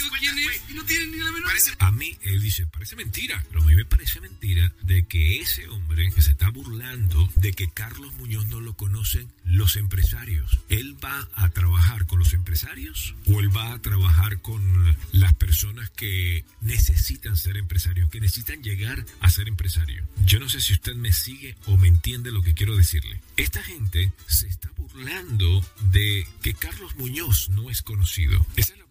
cuenta, 0.10 0.32
güey, 0.34 0.62
y 0.70 0.74
no 0.74 0.84
tienen 0.86 1.12
ni 1.12 1.18
la 1.18 1.32
menor 1.32 1.46
Parece 1.46 1.72
A 1.80 1.92
mí, 1.92 2.18
él 2.24 2.42
dice, 2.42 2.66
parece 2.68 2.96
mentira, 2.96 3.44
pero 3.50 3.62
a 3.62 3.66
mí 3.66 3.76
me 3.76 3.86
parece 3.86 4.20
mentira 4.20 4.74
de 4.82 5.06
que 5.06 5.40
ese 5.40 5.68
hombre 5.70 6.12
que 6.14 6.22
se 6.22 6.32
está 6.32 6.50
burlando 6.50 7.30
de 7.36 7.54
que 7.54 7.70
Carlos 7.70 8.14
Muñoz 8.16 8.48
no 8.48 8.60
lo 8.60 8.74
conocen 8.74 9.32
los 9.44 9.76
empresarios, 9.76 10.60
¿él 10.70 10.98
va 11.04 11.28
a 11.36 11.50
trabajar 11.50 12.06
con 12.06 12.20
los 12.20 12.34
empresarios 12.34 13.16
o 13.26 13.40
él 13.40 13.56
va 13.56 13.74
a 13.74 13.80
trabajar 13.80 14.42
con 14.42 14.96
las 15.12 15.34
personas 15.34 15.90
que 15.92 16.46
necesitan 16.62 17.38
ser 17.38 17.58
empresarios, 17.58 17.65
que 17.68 18.20
necesitan 18.20 18.64
llegar 18.64 19.06
a 19.20 19.30
ser 19.30 19.48
empresarios? 19.48 20.08
Yo 20.26 20.40
no 20.40 20.50
sé 20.50 20.62
si 20.62 20.74
usted 20.74 20.96
me 20.96 21.12
sigue 21.12 21.56
o 21.66 21.78
me 21.78 21.88
entiende 21.88 22.32
lo 22.32 22.42
que 22.42 22.54
quiero 22.54 22.76
decirle. 22.76 23.22
Esta 23.38 23.62
gente 23.64 24.12
se 24.28 24.48
está 24.48 24.72
burlando 24.78 25.66
de 25.92 26.28
que 26.42 26.54
Carlos 26.54 26.96
Muñoz 26.96 27.50
no 27.50 27.70
es 27.70 27.82
conocido. 27.82 28.46
Es 28.56 28.74
la 28.78 28.85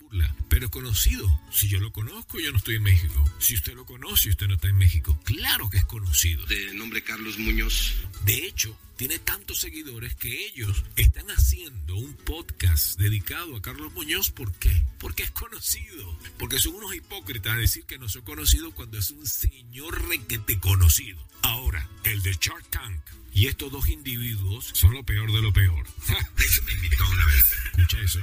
Pero 0.48 0.70
conocido, 0.70 1.40
si 1.50 1.68
yo 1.68 1.80
lo 1.80 1.92
conozco, 1.92 2.38
yo 2.38 2.52
no 2.52 2.58
estoy 2.58 2.76
en 2.76 2.82
México. 2.84 3.24
Si 3.38 3.54
usted 3.54 3.74
lo 3.74 3.84
conoce, 3.84 4.30
usted 4.30 4.46
no 4.46 4.54
está 4.54 4.68
en 4.68 4.76
México. 4.76 5.18
Claro 5.24 5.68
que 5.68 5.78
es 5.78 5.84
conocido. 5.84 6.46
De 6.46 6.72
nombre 6.74 7.02
Carlos 7.02 7.38
Muñoz. 7.38 7.94
De 8.24 8.46
hecho, 8.46 8.78
tiene 8.96 9.18
tantos 9.18 9.58
seguidores 9.58 10.14
que 10.14 10.46
ellos 10.46 10.84
están 10.96 11.28
haciendo 11.30 11.96
un 11.96 12.14
podcast 12.14 12.98
dedicado 12.98 13.56
a 13.56 13.62
Carlos 13.62 13.92
Muñoz. 13.94 14.30
¿Por 14.30 14.52
qué? 14.52 14.84
Porque 14.98 15.24
es 15.24 15.30
conocido. 15.32 16.18
Porque 16.38 16.60
son 16.60 16.74
unos 16.74 16.94
hipócritas 16.94 17.54
a 17.54 17.58
decir 17.58 17.84
que 17.84 17.98
no 17.98 18.08
soy 18.08 18.22
conocido 18.22 18.70
cuando 18.72 18.98
es 18.98 19.10
un 19.10 19.26
señor 19.26 20.08
requete 20.08 20.60
conocido. 20.60 21.26
Ahora, 21.42 21.88
el 22.04 22.22
de 22.22 22.32
Shark 22.40 22.70
Tank 22.70 23.00
y 23.32 23.48
estos 23.48 23.72
dos 23.72 23.88
individuos 23.88 24.70
son 24.74 24.94
lo 24.94 25.02
peor 25.02 25.32
de 25.32 25.42
lo 25.42 25.52
peor. 25.52 25.84
Hecho, 26.38 26.62
me 26.62 26.72
invitó 26.72 27.08
una 27.10 27.26
vez. 27.26 27.52
Escucha 27.72 28.00
eso. 28.00 28.20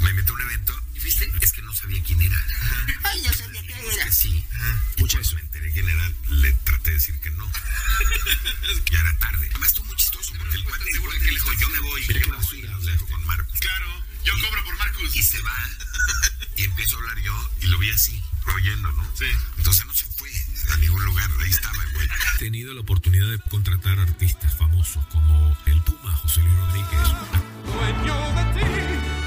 Me 0.00 0.10
invitó 0.10 0.32
a 0.32 0.36
un 0.36 0.42
evento. 0.42 0.82
¿Y 0.94 1.00
viste? 1.00 1.30
Es 1.40 1.52
que 1.52 1.62
no 1.62 1.72
sabía 1.74 2.02
quién 2.02 2.20
era. 2.20 2.36
Ay, 3.04 3.22
yo 3.22 3.32
sabía 3.32 3.60
quién 3.62 3.78
era. 3.92 4.12
Sí. 4.12 4.44
Escucha 4.90 5.20
eso. 5.20 5.36
Me 5.36 5.42
enteré 5.42 5.72
quién 5.72 5.88
era. 5.88 6.12
Le 6.28 6.52
traté 6.64 6.90
de 6.90 6.96
decir 6.96 7.18
que 7.20 7.30
no. 7.30 7.50
ya 8.90 9.00
era 9.00 9.18
tarde. 9.18 9.48
Además, 9.50 9.68
estuvo 9.68 9.86
muy 9.86 9.96
chistoso 9.96 10.34
porque 10.38 10.56
el 10.56 10.64
cuate 10.64 10.90
igual 10.94 11.18
que 11.18 11.24
le 11.24 11.30
dijo, 11.30 11.52
yo 11.54 11.68
me 11.70 11.80
voy. 11.80 12.04
Mira 12.08 12.20
yo 12.20 12.28
me 12.28 12.36
voy. 12.36 12.62
Lo 12.62 12.80
dejo 12.80 13.06
con 13.06 13.24
Marcos. 13.26 13.58
Claro, 13.60 14.04
yo 14.24 14.34
cobro 14.40 14.64
por 14.64 14.76
Marcus. 14.78 15.16
Y 15.16 15.22
se 15.22 15.40
va. 15.42 15.70
y 16.56 16.64
empiezo 16.64 16.96
a 16.96 17.00
hablar 17.00 17.18
yo 17.22 17.50
y 17.60 17.66
lo 17.66 17.78
vi 17.78 17.90
así, 17.90 18.22
oyendo, 18.54 18.90
¿no? 18.92 19.04
Sí. 19.16 19.26
Entonces 19.58 19.86
no 19.86 19.94
se 19.94 20.06
fue 20.06 20.30
a 20.72 20.76
ningún 20.78 21.04
lugar. 21.04 21.30
Ahí 21.40 21.50
estaba 21.50 21.82
el 21.82 21.92
güey. 21.92 22.08
He 22.34 22.38
tenido 22.38 22.74
la 22.74 22.80
oportunidad 22.80 23.28
de 23.28 23.38
contratar 23.38 23.98
artistas 23.98 24.56
famosos 24.56 25.04
como 25.06 25.56
el 25.66 25.80
Puma, 25.82 26.14
José 26.16 26.40
Luis 26.40 26.56
Rodríguez, 26.56 27.00
Dueño 27.64 28.34
de 28.34 28.44
ti, 28.54 29.25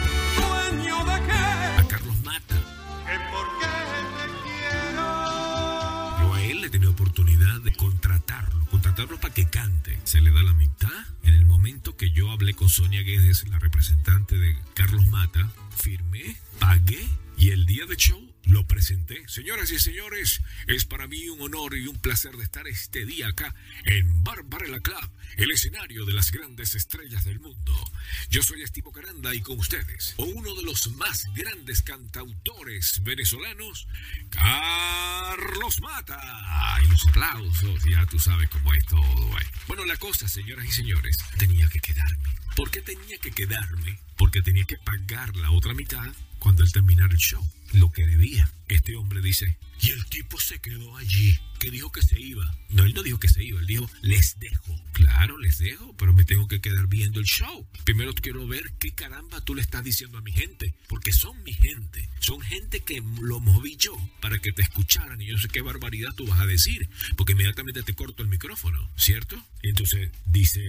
he 6.69 6.71
tenido 6.71 6.91
oportunidad 6.91 7.61
de 7.61 7.73
contratarlo, 7.73 8.63
contratarlo 8.67 9.19
para 9.19 9.33
que 9.33 9.49
cante. 9.49 9.99
Se 10.03 10.21
le 10.21 10.29
da 10.29 10.43
la 10.43 10.53
mitad. 10.53 11.05
En 11.23 11.33
el 11.33 11.43
momento 11.45 11.97
que 11.97 12.11
yo 12.11 12.29
hablé 12.29 12.53
con 12.53 12.69
Sonia 12.69 13.01
Guedes, 13.01 13.47
la 13.49 13.57
representante 13.57 14.37
de 14.37 14.55
Carlos 14.75 15.07
Mata, 15.07 15.51
firmé, 15.75 16.37
pagué 16.59 17.09
y 17.37 17.49
el 17.49 17.65
día 17.65 17.87
de 17.87 17.95
show 17.95 18.21
lo 18.49 18.65
presenté. 18.65 19.27
Señoras 19.27 19.71
y 19.71 19.79
señores, 19.79 20.41
es 20.67 20.85
para 20.85 21.07
mí 21.07 21.29
un 21.29 21.41
honor 21.41 21.77
y 21.77 21.87
un 21.87 21.99
placer 21.99 22.35
de 22.35 22.43
estar 22.43 22.67
este 22.67 23.05
día 23.05 23.27
acá 23.27 23.53
en 23.85 24.23
Barbarella 24.23 24.79
Club, 24.79 25.09
el 25.37 25.51
escenario 25.51 26.05
de 26.05 26.13
las 26.13 26.31
grandes 26.31 26.75
estrellas 26.75 27.25
del 27.25 27.39
mundo. 27.39 27.91
Yo 28.29 28.41
soy 28.41 28.63
Estivo 28.63 28.91
Caranda 28.91 29.33
y 29.35 29.41
con 29.41 29.59
ustedes, 29.59 30.15
uno 30.17 30.55
de 30.55 30.63
los 30.63 30.91
más 30.91 31.25
grandes 31.35 31.81
cantautores 31.81 33.01
venezolanos, 33.03 33.87
Carlos 34.29 35.81
Mata. 35.81 36.79
Y 36.83 36.87
los 36.87 37.07
aplausos, 37.07 37.83
ya 37.85 38.05
tú 38.07 38.19
sabes 38.19 38.49
cómo 38.49 38.73
es 38.73 38.85
todo. 38.85 39.37
ahí. 39.37 39.45
Bueno, 39.67 39.85
la 39.85 39.97
cosa, 39.97 40.27
señoras 40.27 40.65
y 40.65 40.71
señores, 40.71 41.17
tenía 41.37 41.67
que 41.69 41.79
quedarme. 41.79 42.29
¿Por 42.55 42.71
qué 42.71 42.81
tenía 42.81 43.17
que 43.19 43.31
quedarme? 43.31 43.99
Porque 44.17 44.41
tenía 44.41 44.65
que 44.65 44.77
pagar 44.77 45.35
la 45.35 45.51
otra 45.51 45.73
mitad 45.73 46.11
cuando 46.39 46.63
él 46.63 46.71
terminara 46.71 47.13
el 47.13 47.19
show. 47.19 47.47
Lo 47.73 47.91
que 47.91 48.05
debía. 48.05 48.51
Este 48.67 48.95
hombre 48.95 49.21
dice, 49.21 49.57
y 49.81 49.91
el 49.91 50.05
tipo 50.05 50.39
se 50.39 50.59
quedó 50.59 50.97
allí, 50.97 51.39
que 51.59 51.71
dijo 51.71 51.91
que 51.91 52.01
se 52.01 52.19
iba. 52.19 52.53
No, 52.69 52.83
él 52.83 52.93
no 52.93 53.01
dijo 53.01 53.19
que 53.19 53.29
se 53.29 53.43
iba, 53.43 53.59
él 53.59 53.65
dijo, 53.65 53.89
les 54.01 54.37
dejo. 54.39 54.75
Claro, 54.93 55.37
les 55.39 55.57
dejo, 55.57 55.95
pero 55.97 56.13
me 56.13 56.25
tengo 56.25 56.47
que 56.47 56.59
quedar 56.59 56.87
viendo 56.87 57.19
el 57.19 57.25
show. 57.25 57.67
Primero 57.85 58.13
quiero 58.13 58.45
ver 58.45 58.73
qué 58.77 58.93
caramba 58.93 59.43
tú 59.43 59.55
le 59.55 59.61
estás 59.61 59.83
diciendo 59.83 60.17
a 60.17 60.21
mi 60.21 60.31
gente, 60.31 60.75
porque 60.87 61.13
son 61.13 61.41
mi 61.43 61.53
gente. 61.53 62.09
Son 62.19 62.41
gente 62.41 62.81
que 62.81 63.01
lo 63.21 63.39
moví 63.39 63.77
yo 63.77 63.95
para 64.21 64.39
que 64.39 64.51
te 64.51 64.61
escucharan 64.61 65.21
y 65.21 65.27
yo 65.27 65.35
no 65.35 65.41
sé 65.41 65.47
qué 65.47 65.61
barbaridad 65.61 66.13
tú 66.13 66.27
vas 66.27 66.41
a 66.41 66.45
decir, 66.45 66.89
porque 67.15 67.33
inmediatamente 67.33 67.81
te 67.81 67.95
corto 67.95 68.21
el 68.21 68.29
micrófono, 68.29 68.89
¿cierto? 68.97 69.41
Y 69.63 69.69
entonces 69.69 70.11
dice 70.25 70.61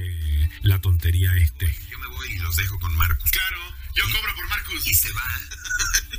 la 0.63 0.81
tontería 0.81 1.35
este. 1.37 1.67
Yo 1.91 1.99
me 1.99 2.07
voy 2.07 2.29
y 2.33 2.39
los 2.39 2.55
dejo 2.57 2.79
con 2.79 2.95
Marcos. 2.95 3.31
Claro, 3.31 3.59
yo 3.97 4.05
cobro 4.05 4.35
por 4.37 4.49
Marcus. 4.49 4.87
Y 4.87 4.95
se 4.95 5.13
va. 5.13 5.41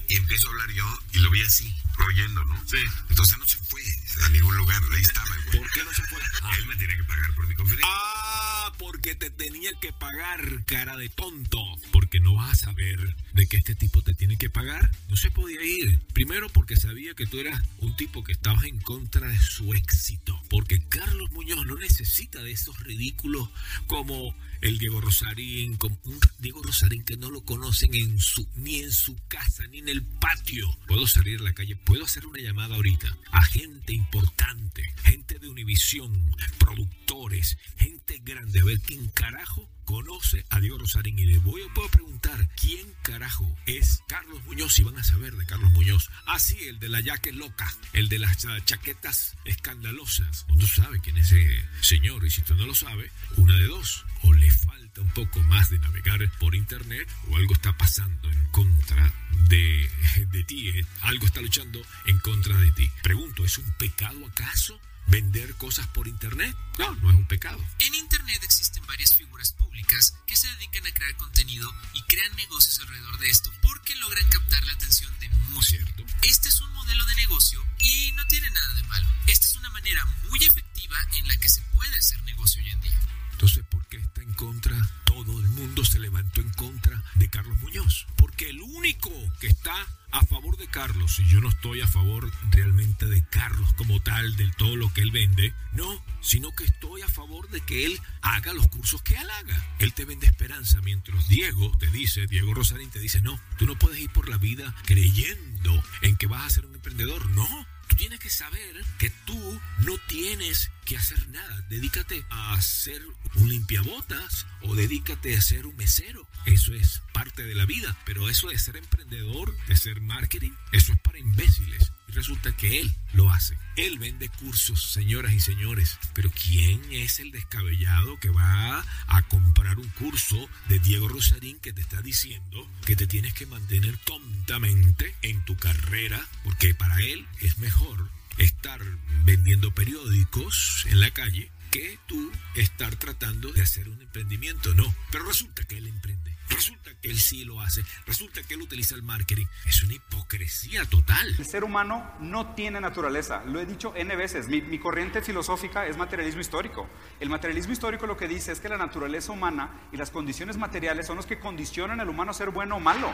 y 0.09 0.15
empiezo 0.41 0.47
a 0.47 0.51
hablar 0.51 0.71
yo 0.75 0.99
y 1.13 1.19
lo 1.19 1.29
vi 1.29 1.43
así, 1.43 1.75
oyendo, 2.07 2.43
¿no? 2.45 2.55
Sí. 2.65 2.77
Entonces 3.09 3.37
no 3.37 3.45
se 3.45 3.57
fue 3.59 3.81
a 4.25 4.29
ningún 4.29 4.55
lugar. 4.57 4.81
Ahí 4.91 5.01
estaba. 5.01 5.40
¿Por 5.57 5.71
qué 5.71 5.83
no 5.83 5.93
se 5.93 6.03
fue? 6.03 6.19
Él 6.57 6.65
me 6.67 6.75
tenía 6.75 6.97
que 6.97 7.03
pagar 7.03 7.35
por 7.35 7.47
mi 7.47 7.55
conferencia. 7.55 7.87
Ah, 7.89 8.71
porque 8.77 9.15
te 9.15 9.29
tenía 9.29 9.71
que 9.81 9.91
pagar, 9.93 10.63
cara 10.65 10.97
de 10.97 11.09
tonto. 11.09 11.61
Porque 11.91 12.19
no 12.19 12.35
vas 12.35 12.53
a 12.53 12.65
saber 12.67 13.15
de 13.33 13.47
que 13.47 13.57
este 13.57 13.75
tipo 13.75 14.01
te 14.01 14.13
tiene 14.13 14.37
que 14.37 14.49
pagar. 14.49 14.91
No 15.09 15.17
se 15.17 15.31
podía 15.31 15.63
ir. 15.63 15.99
Primero 16.13 16.49
porque 16.49 16.75
sabía 16.75 17.13
que 17.13 17.25
tú 17.25 17.39
eras 17.39 17.61
un 17.79 17.95
tipo 17.95 18.23
que 18.23 18.31
estabas 18.31 18.63
en 18.63 18.79
contra 18.79 19.27
de 19.27 19.39
su 19.39 19.73
éxito. 19.73 20.41
Porque 20.49 20.81
Carlos 20.87 21.31
Muñoz 21.31 21.65
no 21.65 21.75
necesita 21.75 22.41
de 22.41 22.51
esos 22.51 22.79
ridículos 22.79 23.49
como 23.87 24.35
el 24.61 24.77
Diego 24.77 25.01
Rosarín, 25.01 25.75
como 25.75 25.97
un 26.05 26.19
Diego 26.39 26.61
Rosarín 26.61 27.03
que 27.03 27.17
no 27.17 27.31
lo 27.31 27.41
conocen 27.41 27.91
ni 27.91 28.79
en 28.79 28.91
su 28.91 29.17
casa, 29.27 29.65
ni 29.67 29.79
en 29.79 29.89
el 29.89 30.03
patio. 30.03 30.77
Puedo 30.87 31.07
salir 31.07 31.39
a 31.39 31.43
la 31.43 31.53
calle, 31.53 31.75
puedo 31.75 32.05
hacer 32.05 32.25
una 32.25 32.39
llamada 32.39 32.75
ahorita 32.75 33.17
a 33.31 33.43
gente 33.43 33.93
importante, 33.93 34.93
gente 35.03 35.39
de 35.41 35.49
Univisión, 35.49 36.13
productores, 36.59 37.57
gente 37.77 38.19
grande, 38.23 38.59
a 38.59 38.63
ver 38.63 38.79
quién 38.79 39.09
carajo 39.09 39.67
conoce 39.85 40.45
a 40.49 40.59
Diego 40.59 40.77
Rosarín 40.77 41.17
y 41.17 41.25
le 41.25 41.39
voy 41.39 41.61
a 41.63 41.89
preguntar 41.91 42.47
quién 42.55 42.87
carajo 43.01 43.57
es 43.65 43.99
Carlos 44.07 44.41
Muñoz 44.45 44.77
y 44.79 44.83
van 44.83 44.97
a 44.97 45.03
saber 45.03 45.35
de 45.35 45.45
Carlos 45.45 45.71
Muñoz. 45.71 46.09
Así, 46.27 46.57
el 46.65 46.79
de 46.79 46.89
la 46.89 47.01
yaque 47.01 47.31
loca, 47.33 47.75
el 47.93 48.07
de 48.07 48.19
las 48.19 48.45
ah, 48.45 48.57
chaquetas 48.63 49.35
escandalosas. 49.45 50.45
Uno 50.49 50.65
sabe 50.67 51.01
quién 51.01 51.17
es 51.17 51.31
ese 51.31 51.65
señor 51.81 52.23
y 52.25 52.29
si 52.29 52.41
usted 52.41 52.55
no 52.55 52.67
lo 52.67 52.75
sabe, 52.75 53.11
una 53.37 53.57
de 53.57 53.65
dos. 53.65 54.05
O 54.23 54.33
le 54.33 54.51
falta 54.51 55.01
un 55.01 55.11
poco 55.11 55.41
más 55.41 55.71
de 55.71 55.79
navegar 55.79 56.19
por 56.39 56.53
internet 56.53 57.09
o 57.29 57.37
algo 57.37 57.55
está 57.55 57.75
pasando 57.75 58.29
en 58.29 58.45
contra 58.51 59.11
de, 59.49 59.89
de 60.31 60.43
ti. 60.43 60.69
eh. 60.69 60.85
Algo 61.01 61.25
está 61.25 61.41
luchando 61.41 61.81
en 62.05 62.19
contra 62.19 62.55
de 62.57 62.71
ti. 62.71 62.89
Pregunto, 63.01 63.43
¿es 63.43 63.57
un 63.57 63.69
pecado 63.73 64.23
acaso? 64.27 64.79
¿Vender 65.11 65.53
cosas 65.55 65.85
por 65.87 66.07
internet? 66.07 66.55
No, 66.79 66.95
no 66.95 67.09
es 67.09 67.17
un 67.17 67.27
pecado. 67.27 67.61
En 67.79 67.93
Internet 67.95 68.41
existen 68.43 68.81
varias 68.87 69.13
figuras 69.13 69.51
públicas 69.51 70.15
que 70.25 70.37
se 70.37 70.47
dedican 70.53 70.87
a 70.87 70.93
crear 70.93 71.17
contenido 71.17 71.69
y 71.93 72.01
crean 72.03 72.33
negocios 72.37 72.79
alrededor 72.79 73.19
de 73.19 73.29
esto 73.29 73.51
porque 73.61 73.93
logran 73.97 74.25
captar 74.29 74.65
la 74.65 74.71
atención 74.71 75.13
de 75.19 75.27
muchos. 75.49 75.65
Cierto. 75.65 76.05
Este 76.21 76.47
es 76.47 76.61
un 76.61 76.71
modelo 76.71 77.03
de 77.03 77.15
negocio 77.15 77.61
y 77.79 78.13
no 78.13 78.25
tiene 78.27 78.49
nada 78.51 78.73
de 78.73 78.83
malo. 78.83 79.07
Esta 79.27 79.47
es 79.47 79.55
una 79.57 79.69
manera 79.71 80.05
muy 80.29 80.39
efectiva 80.45 80.95
en 81.17 81.27
la 81.27 81.35
que 81.35 81.49
se 81.49 81.61
puede 81.73 81.97
hacer 81.97 82.23
negocio 82.23 82.63
hoy 82.63 82.69
en 82.69 82.79
día. 82.79 82.99
Entonces, 83.33 83.65
¿por 83.69 83.85
qué 83.87 83.97
está 83.97 84.21
en 84.21 84.33
contra? 84.35 84.77
Todo 85.13 85.41
el 85.41 85.49
mundo 85.49 85.83
se 85.83 85.99
levantó 85.99 86.39
en 86.39 86.49
contra 86.51 87.03
de 87.15 87.29
Carlos 87.29 87.59
Muñoz. 87.59 88.07
Porque 88.15 88.49
el 88.49 88.61
único 88.61 89.11
que 89.41 89.47
está 89.47 89.75
a 90.11 90.25
favor 90.25 90.55
de 90.55 90.67
Carlos, 90.67 91.19
y 91.19 91.27
yo 91.27 91.41
no 91.41 91.49
estoy 91.49 91.81
a 91.81 91.87
favor 91.87 92.31
realmente 92.49 93.05
de 93.07 93.21
Carlos 93.25 93.73
como 93.73 94.01
tal, 94.01 94.37
de 94.37 94.49
todo 94.57 94.77
lo 94.77 94.91
que 94.93 95.01
él 95.01 95.11
vende, 95.11 95.53
no, 95.73 96.01
sino 96.21 96.55
que 96.55 96.63
estoy 96.63 97.01
a 97.01 97.09
favor 97.09 97.49
de 97.49 97.59
que 97.59 97.85
él 97.85 97.99
haga 98.21 98.53
los 98.53 98.69
cursos 98.69 99.01
que 99.01 99.15
él 99.15 99.29
haga. 99.29 99.65
Él 99.79 99.93
te 99.93 100.05
vende 100.05 100.27
esperanza, 100.27 100.79
mientras 100.81 101.27
Diego 101.27 101.77
te 101.77 101.87
dice, 101.87 102.25
Diego 102.27 102.53
Rosarín 102.53 102.89
te 102.89 102.99
dice, 102.99 103.21
no, 103.21 103.37
tú 103.57 103.65
no 103.65 103.77
puedes 103.77 103.99
ir 103.99 104.11
por 104.11 104.29
la 104.29 104.37
vida 104.37 104.73
creyendo 104.85 105.83
en 106.01 106.15
que 106.15 106.27
vas 106.27 106.45
a 106.45 106.49
ser 106.49 106.65
un 106.65 106.75
emprendedor, 106.75 107.29
no. 107.31 107.47
Tú 107.91 107.97
tienes 107.97 108.19
que 108.21 108.29
saber 108.29 108.85
que 108.97 109.09
tú 109.25 109.61
no 109.79 109.97
tienes 110.07 110.71
que 110.85 110.95
hacer 110.95 111.27
nada. 111.27 111.61
Dedícate 111.67 112.25
a 112.29 112.59
ser 112.61 113.01
un 113.35 113.49
limpiabotas 113.49 114.47
o 114.61 114.75
dedícate 114.75 115.35
a 115.35 115.41
ser 115.41 115.65
un 115.65 115.75
mesero. 115.75 116.25
Eso 116.45 116.73
es 116.73 117.01
parte 117.13 117.43
de 117.43 117.53
la 117.53 117.65
vida. 117.65 117.97
Pero 118.05 118.29
eso 118.29 118.47
de 118.47 118.57
ser 118.57 118.77
emprendedor, 118.77 119.53
de 119.67 119.75
ser 119.75 119.99
marketing, 119.99 120.51
eso 120.71 120.93
es 120.93 120.99
para 121.01 121.19
imbéciles. 121.19 121.91
Resulta 122.13 122.55
que 122.55 122.79
él 122.81 122.93
lo 123.13 123.29
hace. 123.31 123.57
Él 123.77 123.99
vende 123.99 124.29
cursos, 124.29 124.91
señoras 124.91 125.33
y 125.33 125.39
señores. 125.39 125.97
Pero 126.13 126.29
¿quién 126.31 126.81
es 126.91 127.19
el 127.19 127.31
descabellado 127.31 128.19
que 128.19 128.29
va 128.29 128.83
a 129.07 129.21
comprar 129.23 129.79
un 129.79 129.87
curso 129.89 130.49
de 130.67 130.79
Diego 130.79 131.07
Rosarín 131.07 131.59
que 131.59 131.73
te 131.73 131.81
está 131.81 132.01
diciendo 132.01 132.67
que 132.85 132.95
te 132.95 133.07
tienes 133.07 133.33
que 133.33 133.45
mantener 133.45 133.97
tontamente 133.97 135.15
en 135.21 135.43
tu 135.45 135.55
carrera? 135.55 136.19
Porque 136.43 136.75
para 136.75 137.01
él 137.01 137.25
es 137.39 137.57
mejor 137.59 138.09
estar 138.37 138.81
vendiendo 139.23 139.73
periódicos 139.73 140.85
en 140.89 140.99
la 140.99 141.11
calle 141.11 141.51
qué 141.71 141.97
tú 142.05 142.31
estar 142.55 142.95
tratando 142.97 143.51
de 143.53 143.61
hacer 143.61 143.87
un 143.87 144.01
emprendimiento? 144.01 144.75
No, 144.75 144.93
pero 145.09 145.23
resulta 145.23 145.63
que 145.63 145.77
él 145.77 145.87
emprende. 145.87 146.37
Resulta 146.49 146.91
que 147.01 147.09
él 147.09 147.17
sí 147.17 147.45
lo 147.45 147.61
hace. 147.61 147.81
Resulta 148.05 148.43
que 148.43 148.55
él 148.55 148.61
utiliza 148.61 148.93
el 148.93 149.03
marketing. 149.03 149.45
Es 149.65 149.81
una 149.83 149.93
hipocresía 149.93 150.83
total. 150.85 151.33
El 151.39 151.45
ser 151.45 151.63
humano 151.63 152.11
no 152.19 152.53
tiene 152.55 152.81
naturaleza. 152.81 153.43
Lo 153.45 153.61
he 153.61 153.65
dicho 153.65 153.93
N 153.95 154.13
veces. 154.17 154.49
Mi, 154.49 154.61
mi, 154.61 154.77
corriente 154.77 155.21
filosófica 155.21 155.87
es 155.87 155.95
materialismo 155.95 156.41
histórico. 156.41 156.89
El 157.21 157.29
materialismo 157.29 157.71
histórico 157.71 158.05
lo 158.05 158.17
que 158.17 158.27
dice 158.27 158.51
es 158.51 158.59
que 158.59 158.67
la 158.67 158.77
naturaleza 158.77 159.31
humana 159.31 159.87
y 159.93 159.97
las 159.97 160.11
condiciones 160.11 160.57
materiales 160.57 161.07
son 161.07 161.15
los 161.15 161.25
que 161.25 161.39
condicionan 161.39 162.01
al 162.01 162.09
humano 162.09 162.31
a 162.31 162.33
ser 162.33 162.49
bueno 162.49 162.75
o 162.75 162.79
malo. 162.81 163.09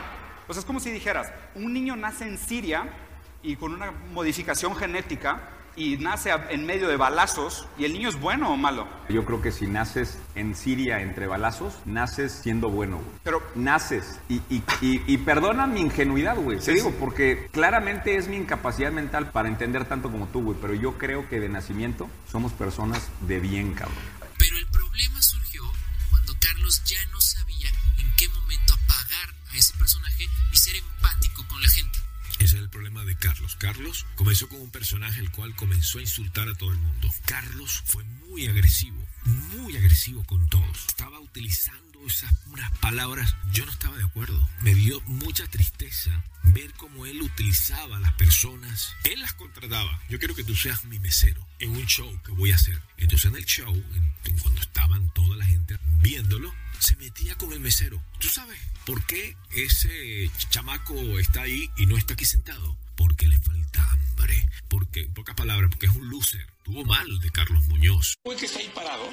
O 0.48 0.52
sea, 0.52 0.60
es 0.60 0.66
como 0.66 0.80
si 0.80 0.90
dijeras, 0.90 1.32
un 1.54 1.72
niño 1.72 1.94
nace 1.94 2.26
en 2.26 2.38
Siria 2.38 2.92
y 3.40 3.54
con 3.54 3.72
una 3.72 3.92
modificación 3.92 4.74
genética 4.74 5.57
y 5.78 5.96
nace 5.96 6.32
en 6.50 6.66
medio 6.66 6.88
de 6.88 6.96
balazos 6.96 7.66
y 7.78 7.84
el 7.84 7.92
niño 7.92 8.08
es 8.08 8.18
bueno 8.20 8.52
o 8.52 8.56
malo. 8.56 8.88
Yo 9.08 9.24
creo 9.24 9.40
que 9.40 9.52
si 9.52 9.68
naces 9.68 10.18
en 10.34 10.56
Siria 10.56 11.00
entre 11.00 11.28
balazos, 11.28 11.74
naces 11.84 12.32
siendo 12.32 12.68
bueno, 12.68 12.96
güey. 12.96 13.08
Pero 13.22 13.42
naces 13.54 14.18
y, 14.28 14.42
y, 14.50 14.62
y, 14.80 15.02
y 15.06 15.18
perdona 15.18 15.68
mi 15.68 15.80
ingenuidad, 15.80 16.36
güey. 16.36 16.58
Te 16.58 16.72
digo, 16.72 16.92
porque 16.98 17.48
claramente 17.52 18.16
es 18.16 18.26
mi 18.26 18.36
incapacidad 18.36 18.90
mental 18.90 19.30
para 19.30 19.48
entender 19.48 19.84
tanto 19.84 20.10
como 20.10 20.26
tú, 20.26 20.42
güey. 20.42 20.58
Pero 20.60 20.74
yo 20.74 20.98
creo 20.98 21.28
que 21.28 21.38
de 21.38 21.48
nacimiento 21.48 22.10
somos 22.30 22.52
personas 22.52 23.08
de 23.20 23.38
bien, 23.38 23.74
cabrón. 23.74 23.96
Pero 24.36 24.56
el 24.58 24.66
problema 24.66 25.22
surgió 25.22 25.62
cuando 26.10 26.34
Carlos 26.40 26.82
ya 26.84 27.04
no 27.12 27.20
sabía 27.20 27.70
en 27.98 28.12
qué 28.16 28.28
momento 28.30 28.74
apagar 28.74 29.34
a 29.52 29.56
ese 29.56 29.74
personaje 29.78 30.26
y 30.52 30.56
ser 30.56 30.74
empático 30.76 31.46
con 31.46 31.62
la 31.62 31.68
gente. 31.68 31.97
Ese 32.38 32.56
es 32.56 32.62
el 32.62 32.70
problema 32.70 33.04
de 33.04 33.16
Carlos. 33.16 33.56
Carlos 33.56 34.06
comenzó 34.14 34.48
con 34.48 34.60
un 34.60 34.70
personaje 34.70 35.20
el 35.20 35.30
cual 35.30 35.54
comenzó 35.56 35.98
a 35.98 36.02
insultar 36.02 36.48
a 36.48 36.54
todo 36.54 36.70
el 36.70 36.78
mundo. 36.78 37.12
Carlos 37.24 37.82
fue 37.84 38.04
muy 38.04 38.46
agresivo, 38.46 39.04
muy 39.24 39.76
agresivo 39.76 40.24
con 40.24 40.48
todos. 40.48 40.86
Estaba 40.88 41.18
utilizando 41.20 41.88
esas 42.06 42.32
unas 42.46 42.70
palabras. 42.78 43.34
Yo 43.52 43.64
no 43.66 43.72
estaba 43.72 43.96
de 43.96 44.04
acuerdo. 44.04 44.48
Me 44.60 44.74
dio 44.74 45.00
mucha 45.02 45.46
tristeza 45.46 46.24
ver 46.44 46.72
cómo 46.74 47.06
él 47.06 47.20
utilizaba 47.22 47.96
a 47.96 48.00
las 48.00 48.12
personas. 48.14 48.94
Él 49.04 49.20
las 49.20 49.34
contrataba. 49.34 50.00
Yo 50.08 50.18
quiero 50.18 50.34
que 50.34 50.44
tú 50.44 50.54
seas 50.54 50.84
mi 50.84 50.98
mesero 50.98 51.46
en 51.58 51.70
un 51.70 51.86
show 51.86 52.20
que 52.24 52.32
voy 52.32 52.52
a 52.52 52.56
hacer. 52.56 52.80
Entonces 52.96 53.30
en 53.30 53.36
el 53.36 53.44
show, 53.44 53.74
en, 53.74 54.38
cuando 54.38 54.60
estaban 54.60 55.12
toda 55.14 55.36
la 55.36 55.44
gente 55.44 55.78
viéndolo, 56.00 56.54
se 56.78 56.96
metía 56.96 57.34
con 57.36 57.52
el 57.52 57.60
mesero. 57.60 58.02
¿Tú 58.18 58.28
sabes 58.28 58.58
por 58.86 59.04
qué 59.04 59.36
ese 59.52 60.30
chamaco 60.50 61.18
está 61.18 61.42
ahí 61.42 61.70
y 61.76 61.86
no 61.86 61.96
está 61.96 62.14
aquí 62.14 62.24
sentado? 62.28 62.78
Porque 62.96 63.26
le 63.26 63.38
falta 63.38 63.82
hambre. 63.90 64.48
Porque, 64.68 65.00
en 65.00 65.14
pocas 65.14 65.34
palabras, 65.34 65.70
porque 65.70 65.86
es 65.86 65.94
un 65.94 66.08
loser. 66.08 66.46
Tuvo 66.62 66.84
mal 66.84 67.18
de 67.20 67.30
Carlos 67.30 67.66
Muñoz. 67.66 68.16
que 68.38 68.46
está 68.46 68.60
ahí 68.60 68.70
parado, 68.74 69.08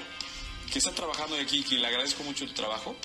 que 0.71 0.79
está 0.79 0.93
trabajando 0.93 1.35
aquí, 1.37 1.63
que 1.63 1.75
le 1.75 1.87
agradezco 1.87 2.23
mucho 2.23 2.45
tu 2.45 2.53
trabajo, 2.53 2.95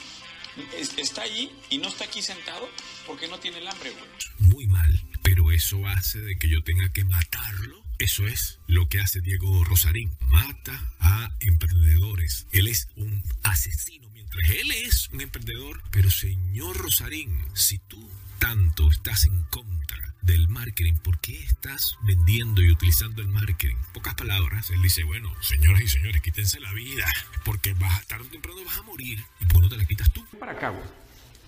está 0.96 1.22
ahí 1.22 1.50
y 1.70 1.78
no 1.78 1.88
está 1.88 2.04
aquí 2.04 2.22
sentado 2.22 2.68
porque 3.06 3.28
no 3.28 3.38
tiene 3.38 3.58
el 3.58 3.68
hambre, 3.68 3.90
güey. 3.90 4.04
Muy 4.38 4.66
mal. 4.66 5.02
Pero 5.22 5.52
eso 5.52 5.86
hace 5.86 6.20
de 6.20 6.36
que 6.36 6.48
yo 6.48 6.62
tenga 6.62 6.92
que 6.92 7.04
matarlo. 7.04 7.84
Eso 7.98 8.26
es 8.26 8.58
lo 8.66 8.88
que 8.88 9.00
hace 9.00 9.20
Diego 9.20 9.62
Rosarín. 9.64 10.10
Mata 10.20 10.92
a 10.98 11.28
emprendedores. 11.40 12.46
Él 12.52 12.66
es 12.66 12.88
un 12.96 13.22
asesino 13.42 14.10
él 14.48 14.70
es 14.70 15.08
un 15.10 15.20
emprendedor, 15.20 15.82
pero 15.90 16.10
señor 16.10 16.76
Rosarín, 16.76 17.36
si 17.54 17.78
tú 17.78 18.08
tanto 18.40 18.90
estás 18.90 19.26
en 19.26 19.42
contra 19.44 20.14
del 20.22 20.48
marketing, 20.48 20.94
¿por 20.94 21.20
qué 21.20 21.42
estás 21.42 21.96
vendiendo 22.02 22.62
y 22.62 22.72
utilizando 22.72 23.20
el 23.20 23.28
marketing? 23.28 23.76
Pocas 23.92 24.14
palabras, 24.14 24.70
él 24.70 24.80
dice, 24.82 25.04
bueno, 25.04 25.30
señoras 25.40 25.82
y 25.82 25.88
señores, 25.88 26.22
quítense 26.22 26.58
la 26.58 26.72
vida, 26.72 27.04
porque 27.44 27.74
vas, 27.74 28.06
tarde 28.06 28.26
o 28.26 28.30
temprano 28.30 28.64
vas 28.64 28.78
a 28.78 28.82
morir 28.82 29.22
y 29.40 29.44
por 29.44 29.62
no 29.62 29.68
te 29.68 29.76
la 29.76 29.84
quitas 29.84 30.10
tú. 30.10 30.24
Para 30.38 30.52
acá, 30.52 30.70
güey. 30.70 30.82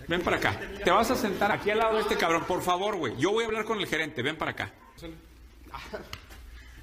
Ven 0.07 0.21
para 0.21 0.37
acá. 0.37 0.61
Te 0.85 0.91
vas 0.91 1.11
a 1.11 1.17
sentar 1.17 1.51
aquí 1.51 1.71
al 1.71 1.79
lado 1.79 1.97
de 1.97 2.03
este 2.03 2.17
cabrón, 2.17 2.45
por 2.47 2.63
favor, 2.63 2.97
güey. 2.97 3.17
Yo 3.17 3.33
voy 3.33 3.45
a 3.45 3.47
hablar 3.47 3.65
con 3.65 3.81
el 3.81 3.87
gerente, 3.87 4.21
ven 4.21 4.37
para 4.37 4.51
acá. 4.51 4.73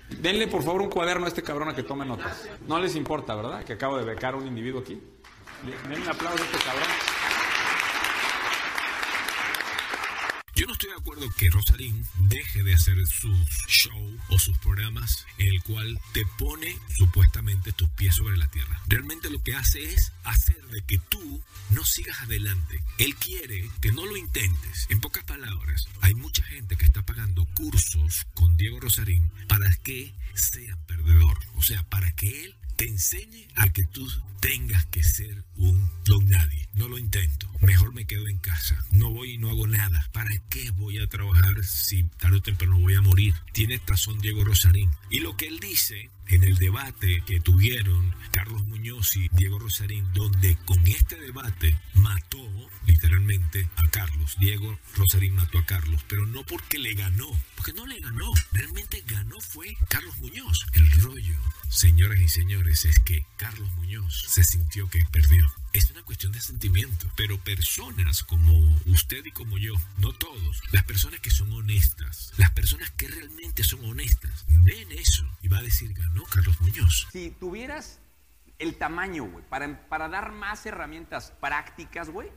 Denle 0.09 0.47
por 0.47 0.63
favor 0.63 0.81
un 0.81 0.89
cuaderno 0.89 1.25
a 1.25 1.27
este 1.29 1.43
cabrón 1.43 1.69
a 1.69 1.75
que 1.75 1.83
tome 1.83 2.05
notas. 2.05 2.49
No 2.67 2.79
les 2.79 2.95
importa, 2.95 3.35
¿verdad? 3.35 3.63
Que 3.63 3.73
acabo 3.73 3.97
de 3.97 4.05
becar 4.05 4.33
a 4.33 4.37
un 4.37 4.47
individuo 4.47 4.81
aquí. 4.81 4.99
Den 5.87 6.01
un 6.01 6.09
aplauso 6.09 6.41
a 6.41 6.45
este 6.45 6.57
cabrón. 6.57 6.87
No 10.69 10.73
estoy 10.73 10.91
de 10.91 10.97
acuerdo 10.97 11.27
que 11.35 11.49
Rosarín 11.49 12.05
deje 12.27 12.61
de 12.61 12.75
hacer 12.75 12.95
sus 13.07 13.49
show 13.67 14.19
o 14.29 14.37
sus 14.37 14.55
programas 14.59 15.25
en 15.39 15.47
el 15.47 15.63
cual 15.63 15.99
te 16.13 16.23
pone 16.37 16.77
supuestamente 16.95 17.71
tus 17.71 17.89
pies 17.89 18.13
sobre 18.13 18.37
la 18.37 18.51
tierra. 18.51 18.79
Realmente 18.87 19.31
lo 19.31 19.41
que 19.41 19.55
hace 19.55 19.83
es 19.83 20.11
hacer 20.23 20.63
de 20.67 20.83
que 20.83 20.99
tú 20.99 21.41
no 21.71 21.83
sigas 21.83 22.21
adelante. 22.21 22.83
Él 22.99 23.15
quiere 23.15 23.67
que 23.81 23.91
no 23.91 24.05
lo 24.05 24.15
intentes. 24.15 24.85
En 24.89 25.01
pocas 25.01 25.23
palabras, 25.23 25.87
hay 26.01 26.13
mucha 26.13 26.43
gente 26.43 26.75
que 26.75 26.85
está 26.85 27.01
pagando 27.03 27.47
cursos 27.55 28.27
con 28.35 28.55
Diego 28.55 28.79
Rosarín 28.79 29.31
para 29.47 29.75
que 29.77 30.13
sea 30.35 30.77
perdedor. 30.85 31.39
O 31.55 31.63
sea, 31.63 31.81
para 31.89 32.11
que 32.11 32.45
él 32.45 32.58
te 32.79 32.87
enseñe 32.87 33.49
a 33.55 33.67
que 33.73 33.83
tú 33.83 34.09
tengas 34.39 34.85
que 34.85 35.03
ser 35.03 35.43
un 35.57 35.91
don 36.05 36.29
nadie. 36.29 36.69
No 36.75 36.87
lo 36.87 36.97
intento. 36.97 37.51
Mejor 37.59 37.93
me 37.93 38.07
quedo 38.07 38.29
en 38.29 38.37
casa. 38.37 38.85
No 38.91 39.11
voy 39.11 39.33
y 39.33 39.37
no 39.37 39.49
hago 39.49 39.67
nada. 39.67 40.07
¿Para 40.13 40.31
qué 40.47 40.71
voy 40.71 40.97
a 40.99 41.07
trabajar 41.07 41.61
si 41.65 42.03
tarde 42.03 42.37
o 42.37 42.41
temprano 42.41 42.79
voy 42.79 42.95
a 42.95 43.01
morir? 43.01 43.35
Tiene 43.51 43.81
razón 43.85 44.19
Diego 44.19 44.45
Rosarín. 44.45 44.89
Y 45.09 45.19
lo 45.19 45.35
que 45.35 45.47
él 45.47 45.59
dice 45.59 46.09
en 46.29 46.43
el 46.43 46.55
debate 46.55 47.23
que 47.25 47.39
tuvieron 47.39 48.15
Carlos 48.31 48.65
Muñoz 48.67 49.15
y 49.15 49.27
Diego 49.29 49.59
Rosarín, 49.59 50.05
donde 50.13 50.57
con 50.65 50.85
este 50.87 51.19
debate 51.19 51.77
mató 51.95 52.37
literalmente 52.85 53.67
a 53.75 53.87
Carlos. 53.89 54.35
Diego 54.39 54.79
Rosarín 54.95 55.35
mató 55.35 55.57
a 55.57 55.65
Carlos, 55.65 56.03
pero 56.07 56.25
no 56.25 56.43
porque 56.43 56.77
le 56.77 56.93
ganó, 56.93 57.29
porque 57.55 57.73
no 57.73 57.85
le 57.85 57.99
ganó. 57.99 58.31
Realmente 58.51 59.03
ganó 59.07 59.39
fue 59.41 59.75
Carlos 59.89 60.17
Muñoz. 60.19 60.65
El 60.73 60.91
rollo, 61.01 61.39
señoras 61.69 62.19
y 62.19 62.29
señores, 62.29 62.85
es 62.85 62.99
que 62.99 63.25
Carlos 63.37 63.71
Muñoz 63.75 64.25
se 64.27 64.43
sintió 64.43 64.89
que 64.89 65.03
perdió. 65.11 65.45
Es 65.71 65.91
una 65.91 66.01
cuestión 66.03 66.31
de 66.31 66.41
sentimiento, 66.41 67.05
pero 67.15 67.37
personas 67.37 68.23
como 68.23 68.53
usted 68.87 69.23
y 69.25 69.31
como 69.31 69.57
yo, 69.57 69.73
no 69.97 70.11
todos, 70.13 70.61
las 70.71 70.83
personas 70.83 71.19
que 71.19 71.29
son 71.29 71.51
honestas, 71.53 72.33
las 72.37 72.51
personas 72.51 72.89
que 72.91 73.07
realmente 73.07 73.63
son 73.63 73.85
honestas, 73.85 74.45
ven 74.47 74.91
eso 74.91 75.25
y 75.41 75.47
va 75.47 75.59
a 75.59 75.61
decir, 75.61 75.93
ganó 75.93 76.23
Carlos 76.23 76.59
Muñoz. 76.61 77.07
Si 77.11 77.29
tuvieras 77.29 77.99
el 78.57 78.75
tamaño, 78.75 79.25
güey, 79.25 79.45
para, 79.47 79.87
para 79.87 80.09
dar 80.09 80.31
más 80.31 80.65
herramientas 80.65 81.33
prácticas, 81.39 82.09
güey, 82.09 82.29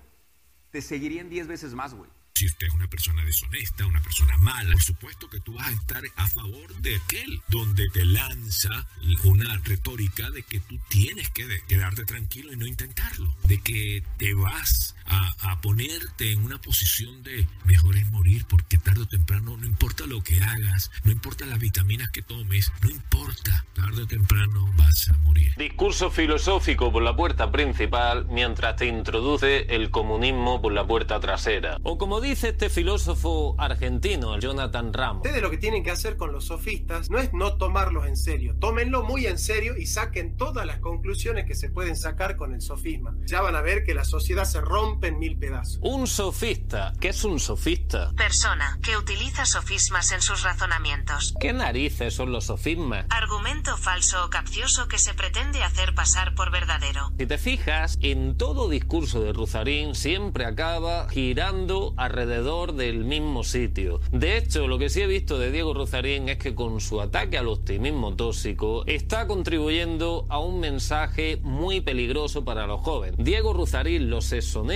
te 0.71 0.83
seguirían 0.83 1.31
10 1.31 1.47
veces 1.47 1.75
más, 1.75 1.95
güey. 1.95 2.11
Si 2.35 2.47
usted 2.47 2.67
es 2.67 2.75
una 2.75 2.89
persona 2.89 3.25
deshonesta, 3.25 3.87
una 3.87 4.03
persona 4.03 4.37
mala, 4.39 4.73
por 4.73 4.83
supuesto 4.83 5.29
que 5.29 5.41
tú 5.41 5.55
vas 5.55 5.69
a 5.69 5.73
estar 5.73 6.03
a 6.17 6.29
favor 6.29 6.75
de 6.81 6.97
aquel 6.97 7.43
donde 7.49 7.89
te 7.91 8.05
lanza 8.05 8.87
una 9.25 9.59
retórica 9.59 10.31
de 10.31 10.43
que 10.43 10.61
tú 10.61 10.79
tienes 10.89 11.31
que 11.31 11.47
quedarte 11.69 12.05
tranquilo 12.05 12.53
y 12.53 12.57
no 12.57 12.67
intentarlo, 12.67 13.35
de 13.45 13.61
que 13.61 14.03
te 14.19 14.35
vas 14.35 14.97
a, 15.13 15.53
a, 15.53 15.61
ponerte 15.61 16.33
en 16.33 16.43
una 16.43 16.61
posición 16.61 17.23
de 17.23 17.47
mejor 17.65 17.97
es 17.97 18.11
morir 18.11 18.45
porque 18.49 18.79
tarde 18.79 19.03
o 19.03 19.07
temprano 19.07 19.57
no 19.57 19.67
importa 19.67 20.07
lo 20.07 20.23
que 20.23 20.43
hagas, 20.43 20.91
no 21.05 21.13
importa 21.13 21.45
las 21.47 21.59
vitaminas 21.59 22.11
que 22.11 22.23
tomes, 22.23 22.73
no 22.83 22.91
importa, 22.91 23.65
tarde 23.75 24.03
o 24.03 24.07
temprano 24.07 24.73
vas 24.77 25.09
a 25.09 25.13
morir. 25.19 25.53
Discurso 25.57 26.11
filosófico 26.11 26.91
por 26.91 27.03
la 27.03 27.15
puerta 27.15 27.51
principal 27.53 28.27
mientras 28.29 28.77
te 28.77 28.87
introduce 28.87 29.75
el 29.75 29.91
comunismo 29.91 30.63
por 30.63 30.73
la 30.73 30.87
puerta 30.87 31.21
trasera. 31.21 31.77
O 31.83 31.99
como 31.99 32.21
dice 32.21 32.51
este 32.51 32.71
filósofo 32.71 33.55
argentino, 33.59 34.39
Jonathan 34.39 34.93
Ramos. 34.93 35.23
Ustedes 35.25 35.43
lo 35.43 35.51
que 35.51 35.59
tienen 35.59 35.85
que 35.85 35.91
hacer 35.91 36.17
con 36.17 36.33
los 36.33 36.47
sofistas 36.47 37.11
no 37.11 37.19
es 37.19 37.33
no 37.33 37.57
tomarlos 37.57 38.07
en 38.07 38.17
serio, 38.17 38.57
tómenlo 38.59 39.03
muy 39.03 39.27
en 39.27 39.39
serio 39.39 39.77
y 39.77 39.87
saquen 39.87 40.37
todas 40.37 40.67
las 40.67 40.79
conclusiones 40.79 41.45
que 41.45 41.55
se 41.55 41.69
pueden 41.69 41.97
sacar 41.97 42.37
con 42.37 42.55
el 42.55 42.61
sofisma. 42.61 43.15
Ya 43.27 43.41
van 43.41 43.57
a 43.57 43.61
ver 43.61 43.85
que 43.85 43.95
la 43.95 44.05
sociedad 44.05 44.45
se 44.45 44.61
rompe 44.61 45.02
en 45.09 45.19
mil 45.19 45.37
pedazos. 45.37 45.79
Un 45.83 46.07
sofista. 46.07 46.93
¿Qué 47.01 47.09
es 47.09 47.25
un 47.25 47.41
sofista? 47.41 48.13
Persona 48.17 48.79
que 48.83 48.97
utiliza 48.97 49.45
sofismas 49.45 50.13
en 50.13 50.23
sus 50.23 50.43
razonamientos. 50.43 51.35
¿Qué 51.41 51.53
narices 51.53 52.15
son 52.15 52.33
los 52.33 52.45
sofismas? 52.45 53.07
Argumento 53.11 53.77
falso 53.77 54.25
o 54.25 54.31
capcioso 54.31 54.89
que 54.89 54.99
se 54.99 55.15
pretende 55.15 55.63
hacer 55.63 55.95
pasar 55.95 56.35
por 56.35 56.51
verdadero. 56.51 57.13
Si 57.19 57.27
te 57.27 57.39
fijas, 57.39 57.99
en 58.01 58.37
todo 58.37 58.69
discurso 58.69 59.21
de 59.21 59.33
Ruzarín 59.33 59.95
siempre 59.95 60.45
acaba 60.45 61.09
girando 61.09 61.95
alrededor 61.97 62.75
del 62.75 63.05
mismo 63.05 63.45
sitio. 63.45 64.01
De 64.11 64.37
hecho, 64.37 64.67
lo 64.69 64.79
que 64.79 64.89
sí 64.89 65.01
he 65.03 65.07
visto 65.07 65.39
de 65.39 65.51
Diego 65.51 65.75
Ruzarín 65.75 66.29
es 66.29 66.39
que 66.39 66.55
con 66.55 66.81
su 66.81 67.01
ataque 67.01 67.39
al 67.39 67.49
optimismo 67.49 68.15
tóxico 68.15 68.85
está 68.87 69.27
contribuyendo 69.27 70.27
a 70.29 70.39
un 70.39 70.61
mensaje 70.61 71.39
muy 71.43 71.81
peligroso 71.81 72.45
para 72.45 72.67
los 72.67 72.81
jóvenes. 72.81 73.17
Diego 73.19 73.53
Ruzarín 73.53 74.11
los 74.11 74.33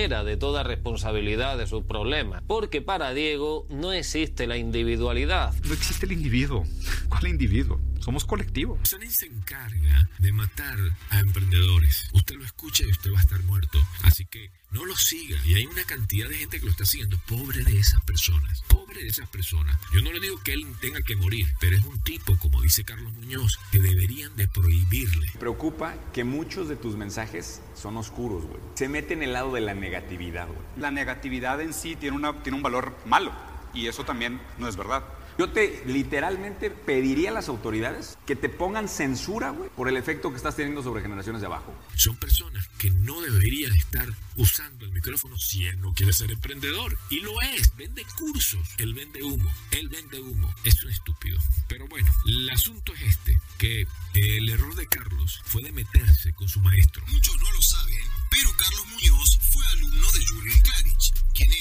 de 0.06 0.36
toda 0.36 0.62
responsabilidad 0.62 1.58
de 1.58 1.66
sus 1.66 1.82
problemas, 1.82 2.40
porque 2.46 2.80
para 2.80 3.12
Diego 3.12 3.66
no 3.68 3.92
existe 3.92 4.46
la 4.46 4.56
individualidad. 4.56 5.52
No 5.64 5.72
existe 5.72 6.06
el 6.06 6.12
individuo. 6.12 6.64
¿Cuál 7.08 7.26
individuo? 7.26 7.80
Somos 8.00 8.24
colectivo. 8.24 8.76
Rosarín 8.78 9.10
se 9.10 9.26
encarga 9.26 10.08
de 10.18 10.32
matar 10.32 10.78
a 11.10 11.20
emprendedores. 11.20 12.08
Usted 12.12 12.36
lo 12.36 12.44
escucha 12.44 12.84
y 12.84 12.90
usted 12.90 13.12
va 13.12 13.18
a 13.18 13.22
estar 13.22 13.42
muerto. 13.44 13.78
Así 14.02 14.26
que 14.26 14.50
no 14.70 14.84
lo 14.84 14.96
siga. 14.96 15.38
Y 15.46 15.54
hay 15.54 15.66
una 15.66 15.84
cantidad 15.84 16.28
de 16.28 16.36
gente 16.36 16.58
que 16.58 16.66
lo 16.66 16.70
está 16.70 16.84
siguiendo. 16.84 17.18
Pobre 17.26 17.62
de 17.64 17.78
esas 17.78 18.02
personas. 18.02 18.62
Pobre 18.68 19.02
de 19.02 19.08
esas 19.08 19.28
personas. 19.28 19.78
Yo 19.92 20.02
no 20.02 20.12
le 20.12 20.20
digo 20.20 20.40
que 20.42 20.52
él 20.52 20.66
tenga 20.80 21.00
que 21.02 21.16
morir, 21.16 21.46
pero 21.60 21.76
es 21.76 21.84
un 21.84 22.00
tipo, 22.00 22.36
como 22.38 22.62
dice 22.62 22.84
Carlos 22.84 23.12
Muñoz, 23.14 23.58
que 23.72 23.78
deberían 23.78 24.36
de 24.36 24.48
prohibirle. 24.48 25.30
Me 25.34 25.40
preocupa 25.40 25.94
que 26.12 26.24
muchos 26.24 26.68
de 26.68 26.76
tus 26.76 26.96
mensajes 26.96 27.62
son 27.74 27.96
oscuros, 27.96 28.44
güey. 28.44 28.60
Se 28.74 28.88
mete 28.88 29.14
en 29.14 29.22
el 29.22 29.32
lado 29.32 29.52
de 29.54 29.60
la 29.60 29.74
negatividad, 29.74 30.46
güey. 30.46 30.60
La 30.76 30.90
negatividad 30.90 31.60
en 31.60 31.72
sí 31.72 31.96
tiene, 31.96 32.16
una, 32.16 32.42
tiene 32.42 32.56
un 32.56 32.62
valor 32.62 32.96
malo. 33.06 33.32
Y 33.74 33.86
eso 33.88 34.04
también 34.04 34.40
no 34.58 34.68
es 34.68 34.76
verdad. 34.76 35.04
Yo 35.38 35.50
te 35.50 35.82
literalmente 35.86 36.70
pediría 36.70 37.28
a 37.30 37.32
las 37.32 37.48
autoridades 37.48 38.16
que 38.24 38.36
te 38.36 38.48
pongan 38.48 38.88
censura, 38.88 39.50
güey, 39.50 39.68
por 39.68 39.88
el 39.88 39.98
efecto 39.98 40.30
que 40.30 40.36
estás 40.36 40.56
teniendo 40.56 40.82
sobre 40.82 41.02
generaciones 41.02 41.42
de 41.42 41.46
abajo. 41.46 41.74
Son 41.94 42.16
personas 42.16 42.66
que 42.78 42.90
no 42.90 43.20
deberían 43.20 43.72
estar 43.74 44.08
usando 44.36 44.86
el 44.86 44.92
micrófono 44.92 45.36
si 45.36 45.66
él 45.66 45.78
no 45.80 45.92
quiere 45.92 46.14
ser 46.14 46.30
emprendedor. 46.30 46.96
Y 47.10 47.20
lo 47.20 47.38
es, 47.42 47.76
vende 47.76 48.04
cursos, 48.16 48.66
él 48.78 48.94
vende 48.94 49.22
humo, 49.22 49.52
él 49.72 49.88
vende 49.90 50.20
humo. 50.20 50.54
Es 50.64 50.82
un 50.82 50.90
estúpido. 50.90 51.38
Pero 51.68 51.86
bueno, 51.88 52.10
el 52.26 52.48
asunto 52.48 52.94
es 52.94 53.02
este, 53.02 53.38
que 53.58 53.86
el 54.14 54.48
error 54.48 54.74
de 54.74 54.86
Carlos 54.86 55.42
fue 55.44 55.62
de 55.62 55.72
meterse 55.72 56.32
con 56.32 56.48
su 56.48 56.60
maestro. 56.60 57.04
Muchos 57.08 57.36
no 57.40 57.52
lo 57.52 57.60
saben, 57.60 58.04
pero 58.30 58.50
Carlos 58.56 58.86
Muñoz 58.86 59.38
fue 59.50 59.66
alumno 59.66 60.12
de 60.12 60.26
Julian 60.26 60.60
Klarich, 60.60 61.12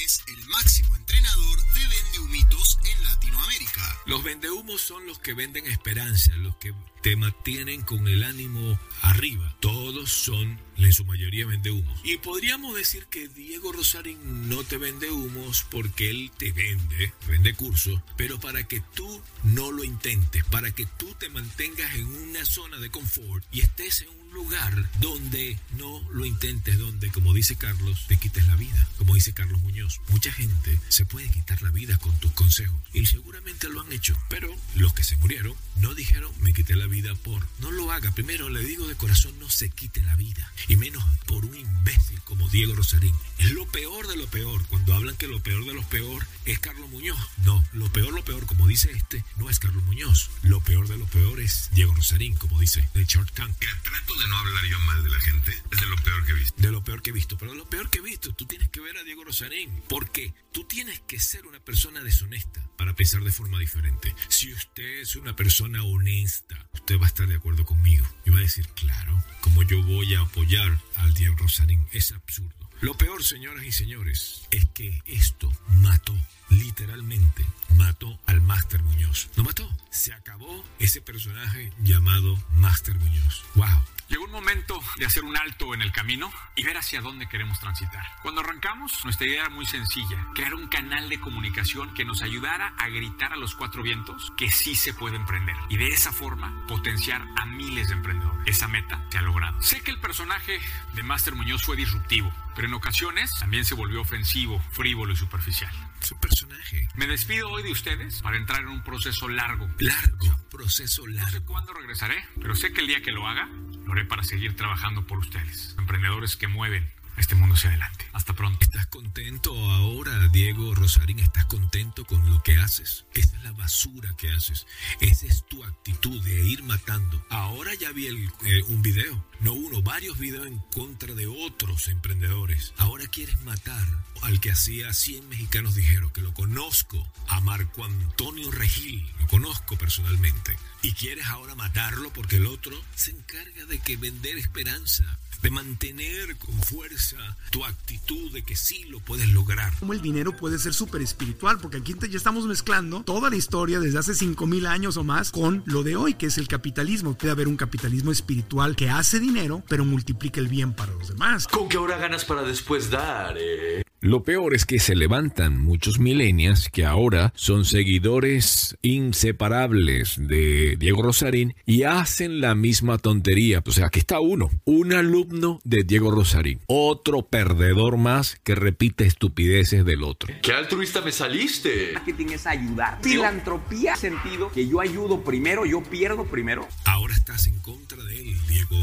es 0.06 0.22
el 0.28 0.46
máximo 0.50 0.96
entrenador 0.96 1.58
de 1.74 1.88
vendehumitos 1.88 2.78
en 2.84 3.04
Latinoamérica. 3.06 3.82
Los 4.06 4.24
vendehumos 4.24 4.80
son 4.80 5.04
los 5.08 5.18
que 5.18 5.34
venden 5.34 5.65
esperanza, 5.65 6.32
los 6.38 6.56
que 6.58 6.76
te 7.02 7.15
mantienen 7.15 7.82
con 7.82 8.08
el 8.08 8.24
ánimo 8.24 8.80
arriba. 9.02 9.56
Todos 9.62 10.12
son, 10.12 10.60
en 10.78 10.94
su 10.94 11.06
mayoría, 11.06 11.46
vendehumos. 11.46 12.00
Y 12.04 12.18
podríamos 12.18 12.76
decir 12.76 13.06
que 13.10 13.28
Diego 13.28 13.72
Rosarín 13.72 14.50
no 14.50 14.64
te 14.64 14.78
vende 14.78 15.12
humos 15.12 15.66
porque 15.70 16.10
él 16.10 16.32
te 16.38 16.52
vende, 16.52 17.14
vende 17.28 17.54
cursos, 17.54 18.02
pero 18.18 18.40
para 18.40 18.68
que 18.68 18.82
tú 18.94 19.22
no 19.44 19.72
lo 19.72 19.84
intentes, 19.84 20.44
para 20.46 20.72
que 20.72 20.86
tú 20.86 21.16
te 21.20 21.30
mantengas 21.30 21.96
en 21.96 22.06
una 22.06 22.46
zona 22.46 22.78
de 22.78 22.90
confort 22.90 23.44
y 23.52 23.62
estés 23.62 24.02
en 24.02 24.10
un 24.10 24.26
lugar 24.34 24.90
donde 25.00 25.58
no 25.78 26.02
lo 26.12 26.26
intentes, 26.26 26.78
donde, 26.78 27.10
como 27.10 27.34
dice 27.34 27.56
Carlos, 27.56 28.06
te 28.08 28.18
quites 28.18 28.46
la 28.48 28.56
vida. 28.56 28.88
Como 28.98 29.16
dice 29.16 29.34
Carlos 29.34 29.62
Muñoz, 29.62 30.02
mucha 30.10 30.32
gente 30.32 30.80
se 30.90 31.06
puede 31.06 31.30
quitar 31.30 31.62
la 31.62 31.72
vida 31.72 31.98
con 31.98 32.18
tus 32.20 32.32
consejos 32.34 32.78
y 32.94 33.06
seguramente 33.06 33.70
lo 33.70 33.82
han 33.82 33.92
hecho, 33.92 34.18
pero 34.30 34.54
los 34.76 34.94
que 34.94 35.04
se 35.04 35.16
murieron 35.18 35.56
no 35.78 35.94
dijeron 35.94 36.32
me 36.42 36.54
quité 36.54 36.76
la 36.76 36.88
vida 36.88 37.16
por. 37.16 37.48
No 37.60 37.72
lo 37.72 37.92
haga. 37.92 38.12
Primero 38.12 38.50
le 38.50 38.62
digo 38.62 38.88
de 38.88 38.96
corazón, 38.96 39.38
no 39.40 39.50
se 39.50 39.70
quite 39.70 40.04
la 40.04 40.16
vida. 40.16 40.52
Y 40.67 40.75
menos 40.75 41.04
por 41.28 41.45
un 41.45 41.56
imbécil 41.56 42.21
como 42.23 42.47
Diego 42.49 42.75
Rosarín. 42.75 43.13
Es 43.45 43.51
lo 43.51 43.67
peor 43.67 44.08
de 44.08 44.17
lo 44.17 44.25
peor. 44.25 44.65
Cuando 44.69 44.95
hablan 44.95 45.15
que 45.17 45.27
lo 45.27 45.39
peor 45.39 45.65
de 45.65 45.75
lo 45.75 45.84
peor 45.84 46.25
es 46.45 46.58
Carlos 46.58 46.89
Muñoz. 46.89 47.19
No, 47.43 47.63
lo 47.73 47.93
peor, 47.93 48.12
lo 48.12 48.25
peor, 48.25 48.47
como 48.47 48.65
dice 48.67 48.91
este, 48.91 49.23
no 49.38 49.51
es 49.51 49.60
Carlos 49.60 49.84
Muñoz. 49.84 50.31
Lo 50.41 50.62
peor 50.62 50.88
de 50.88 50.97
lo 50.97 51.05
peor 51.05 51.39
es 51.39 51.69
Diego 51.71 51.93
Rosarín, 51.93 52.34
como 52.38 52.60
dice 52.60 52.89
Richard 52.95 53.31
Kant. 53.34 53.55
Mira, 53.60 53.79
trato 53.84 54.17
de 54.17 54.27
no 54.29 54.38
hablar 54.39 54.65
yo 54.65 54.79
mal 54.79 55.03
de 55.03 55.10
la 55.12 55.19
gente. 55.19 55.51
Es 55.71 55.79
de 55.79 55.86
lo 55.86 55.95
peor 55.97 56.25
que 56.25 56.31
he 56.31 56.36
visto. 56.36 56.60
De 56.60 56.71
lo 56.71 56.84
peor 56.84 57.03
que 57.03 57.12
he 57.12 57.13
visto. 57.13 57.38
Pero 57.38 57.51
de 57.51 57.58
lo 57.60 57.69
peor 57.69 57.91
que 57.91 57.99
he 57.99 58.01
visto, 58.01 58.34
tú 58.34 58.47
tienes 58.47 58.67
que 58.69 58.79
ver 58.79 58.97
a 58.97 59.03
Diego 59.03 59.23
Rosarín. 59.23 59.69
Porque 59.88 60.34
tú 60.51 60.63
tienes 60.63 60.99
que 61.01 61.19
ser 61.19 61.45
una 61.45 61.60
persona 61.60 62.01
deshonesta 62.01 62.67
para 62.77 62.95
pensar 62.95 63.23
de 63.23 63.31
forma 63.31 63.60
diferente. 63.60 64.15
Si 64.27 64.51
usted 64.53 65.01
es 65.01 65.15
una 65.17 65.36
persona 65.36 65.84
honesta, 65.84 66.67
usted 66.73 66.99
va 66.99 67.05
a 67.05 67.10
estar 67.10 67.27
de 67.27 67.36
acuerdo 67.36 67.63
conmigo. 67.63 68.08
Y 68.25 68.31
va 68.31 68.39
a 68.39 68.41
decir, 68.41 68.67
claro, 68.69 69.23
como 69.41 69.62
yo 69.62 69.84
voy 69.84 70.15
a 70.15 70.21
apoyar 70.21 70.81
al 70.95 71.13
Diego 71.13 71.36
Rosarín. 71.36 71.88
Es 71.91 72.12
absurdo. 72.12 72.64
Lo 72.82 72.94
peor, 72.96 73.24
señoras 73.24 73.64
y 73.66 73.72
señores, 73.72 74.48
es 74.52 74.66
que 74.74 75.02
esto 75.06 75.52
mató, 75.68 76.14
literalmente, 76.50 77.46
mató 77.76 78.20
al 78.26 78.42
Máster 78.42 78.84
Muñoz. 78.84 79.30
Lo 79.36 79.44
mató. 79.44 79.70
Se 79.90 80.14
acabó 80.14 80.64
ese 80.80 81.02
personaje 81.02 81.72
llamado 81.80 82.38
Máster 82.52 82.96
Muñoz. 82.96 83.44
¡Wow! 83.56 83.94
Llegó 84.08 84.26
un 84.26 84.32
momento 84.32 84.80
de 84.98 85.06
hacer 85.06 85.24
un 85.24 85.36
alto 85.36 85.74
en 85.74 85.82
el 85.82 85.91
camino 85.91 86.32
y 86.56 86.63
ver 86.63 86.78
hacia 86.78 87.02
dónde 87.02 87.28
queremos 87.28 87.60
transitar. 87.60 88.06
Cuando 88.22 88.41
arrancamos, 88.41 89.04
nuestra 89.04 89.26
idea 89.26 89.41
era 89.41 89.50
muy 89.50 89.65
sencilla, 89.65 90.28
crear 90.36 90.54
un 90.54 90.68
canal 90.68 91.10
de 91.10 91.20
comunicación 91.20 91.94
que 91.96 92.06
nos 92.06 92.22
ayudara 92.22 92.74
a 92.78 92.88
gritar 92.89 93.34
a 93.34 93.38
los 93.38 93.56
cuatro 93.56 93.82
vientos 93.82 94.32
que 94.38 94.52
sí 94.52 94.76
se 94.76 94.94
puede 94.94 95.15
emprender 95.15 95.56
y 95.70 95.78
de 95.78 95.88
esa 95.88 96.12
forma 96.12 96.65
potenciar 96.68 97.26
a 97.36 97.46
miles 97.46 97.88
de 97.88 97.96
emprendedores. 97.96 98.48
Esa 98.48 98.68
meta 98.68 99.04
se 99.10 99.18
ha 99.18 99.22
logrado. 99.22 99.60
Sé 99.62 99.82
que 99.82 99.91
el 99.91 100.00
personaje 100.00 100.60
de 100.94 101.04
Master 101.04 101.34
Muñoz 101.34 101.63
fue 101.63 101.76
disruptivo, 101.76 102.32
pero 102.56 102.68
en 102.68 102.74
ocasiones 102.76 103.32
también 103.39 103.65
se 103.65 103.74
volvió 103.74 104.02
ofensivo, 104.02 104.62
frívolo 104.72 105.13
y 105.13 105.18
superficial. 105.18 105.74
Su 106.02 106.20
personaje. 106.20 106.88
Me 106.94 107.08
despido 107.08 107.50
hoy 107.50 107.63
de 107.63 107.72
ustedes 107.72 108.22
para 108.22 108.38
entrar 108.38 108.62
en 108.62 108.68
un 108.68 108.84
proceso 108.84 109.28
largo. 109.28 109.68
Largo, 109.80 110.38
proceso 110.52 111.08
largo. 111.08 111.26
No 111.26 111.32
sé 111.32 111.41
cuándo 111.44 111.74
regresaré, 111.74 112.24
pero 112.39 112.56
sé 112.56 112.72
que 112.72 112.82
el 112.82 112.88
día 112.88 113.02
que 113.02 113.12
lo 113.12 113.28
haga, 113.28 113.50
lo 113.86 113.93
haré 113.93 114.06
para 114.06 114.24
seguir 114.24 114.56
trabajando 114.56 115.06
por 115.08 115.19
ustedes. 115.19 115.76
Emprendedores 115.78 116.36
que 116.36 116.48
mueven 116.48 116.89
este 117.17 117.36
mundo 117.36 117.56
hacia 117.56 117.69
adelante. 117.69 118.06
Hasta 118.13 118.34
pronto. 118.34 118.63
¿Estás 118.63 118.88
contento 118.88 119.54
ahora, 119.71 120.28
Diego 120.30 120.73
Rosarín? 120.75 121.19
¿Estás 121.19 121.45
contento 121.45 122.06
con 122.06 122.30
lo 122.30 122.41
que 122.43 122.58
haces? 122.58 123.06
Esa 123.13 123.38
es 123.38 123.43
la 123.43 123.51
basura 123.51 124.13
que 124.17 124.32
haces. 124.32 124.65
Esa 124.99 125.25
es 125.28 125.45
tu 125.45 125.63
actitud 125.63 126.23
de 126.23 126.43
ir 126.45 126.63
matando. 126.63 127.25
Ahora 127.30 127.73
ya 127.75 127.91
vi 127.91 128.08
el, 128.08 128.17
eh, 128.45 128.63
un 128.67 128.82
video, 128.82 129.25
no 129.39 129.54
uno, 129.54 129.82
varios 129.82 130.17
videos 130.17 130.47
en 130.47 130.60
contra 130.73 131.13
de 131.13 131.28
otros 131.28 131.88
emprendedores. 131.88 132.73
Ahora 132.78 133.06
quieres 133.08 133.41
matar 133.41 133.86
al 134.21 134.39
que 134.39 134.51
hacía 134.51 134.91
100 134.91 135.30
mexicanos 135.30 135.75
dijeron 135.75 136.10
que 136.12 136.21
lo 136.21 136.34
conozco, 136.34 137.08
a 137.28 137.39
Marco 137.41 137.86
Antonio 137.86 138.49
Regil, 138.51 139.06
lo 139.19 139.28
conozco 139.28 139.78
personalmente. 139.78 140.58
Y 140.82 140.93
quieres 140.93 141.28
ahora 141.28 141.56
matarlo 141.56 142.12
porque 142.12 142.38
el 142.38 142.47
otro 142.47 142.80
se 142.95 143.12
encarga 143.12 143.65
de 143.65 143.80
que 143.80 143.97
vender 143.97 144.38
esperanza, 144.38 145.19
de 145.41 145.50
mantener 145.50 146.38
con 146.38 146.56
fuerza 146.62 147.17
tu 147.52 147.63
actitud 147.65 148.32
de 148.32 148.43
que 148.43 148.56
sí 148.56 148.86
lo 148.86 149.00
puedes 149.00 149.30
lograr. 149.30 149.74
Como 149.80 149.93
el 149.93 150.02
dinero 150.02 150.36
puede 150.36 150.60
ser 150.60 150.74
súper 150.74 151.02
espiritual, 151.02 151.60
porque 151.62 151.78
aquí 151.78 151.95
ya 152.10 152.17
estamos 152.17 152.45
mezclando 152.45 153.04
toda 153.04 153.30
la 153.30 153.36
historia 153.36 153.80
desde 153.80 154.00
hace 154.00 154.13
5000 154.13 154.67
años 154.67 154.98
o 154.98 155.04
más 155.04 155.32
con 155.32 155.63
lo 155.65 155.84
de 155.84 155.95
hoy, 155.95 156.15
que 156.15 156.28
es 156.28 156.38
el 156.38 156.48
capitalismo. 156.48 157.17
Puede 157.17 157.32
haber 157.32 157.48
un 157.48 157.58
capitalismo 157.58 158.12
espiritual 158.12 158.76
que 158.76 158.89
hace 158.89 159.19
dinero, 159.19 159.63
pero 159.67 159.86
multiplica 159.86 160.39
el 160.39 160.48
bien 160.48 160.74
para 160.74 160.93
los 160.93 161.10
demás. 161.10 161.48
Con 161.48 161.69
que 161.69 161.78
ahora 161.78 161.98
ganas 161.98 162.26
para 162.26 162.43
después 162.43 162.89
dar, 162.89 163.38
eh. 163.38 163.84
Lo 164.06 164.22
peor 164.22 164.54
es 164.54 164.68
que 164.68 164.78
se 164.78 164.96
levantan 164.96 165.60
muchos 165.60 165.98
millennials 165.98 166.70
que 166.70 166.86
ahora 166.86 167.34
son 167.36 167.65
seguidores 167.65 168.78
inseparables 168.84 170.18
de 170.20 170.76
Diego 170.78 171.02
Rosarín 171.02 171.56
y 171.65 171.86
hacen 171.86 172.39
la 172.39 172.54
misma 172.54 173.00
tontería. 173.00 173.63
O 173.65 173.72
sea, 173.72 173.88
aquí 173.88 173.98
está 173.98 174.20
uno, 174.20 174.52
un 174.63 174.94
alumno 174.94 175.60
de 175.63 175.84
Diego 175.84 176.12
Rosarín, 176.12 176.60
otro 176.68 177.24
perdedor 177.24 177.98
más 177.98 178.39
que 178.44 178.54
repite 178.54 179.06
estupideces 179.06 179.84
del 179.84 180.04
otro. 180.04 180.32
¡Qué 180.44 180.52
altruista 180.52 181.02
me 181.02 181.12
saliste! 181.12 181.94
Marketing 181.96 182.28
es 182.28 182.46
ayudar. 182.46 183.00
Filantropía, 183.02 183.96
sentido 183.96 184.52
que 184.52 184.68
yo 184.68 184.82
ayudo 184.82 185.24
primero, 185.24 185.65
yo 185.65 185.82
pierdo 185.82 186.26
primero. 186.26 186.68
Ahora 186.86 187.15
estás 187.15 187.48
en 187.48 187.58
contra 187.58 188.04
de 188.04 188.20
él, 188.20 188.38
Diego 188.48 188.78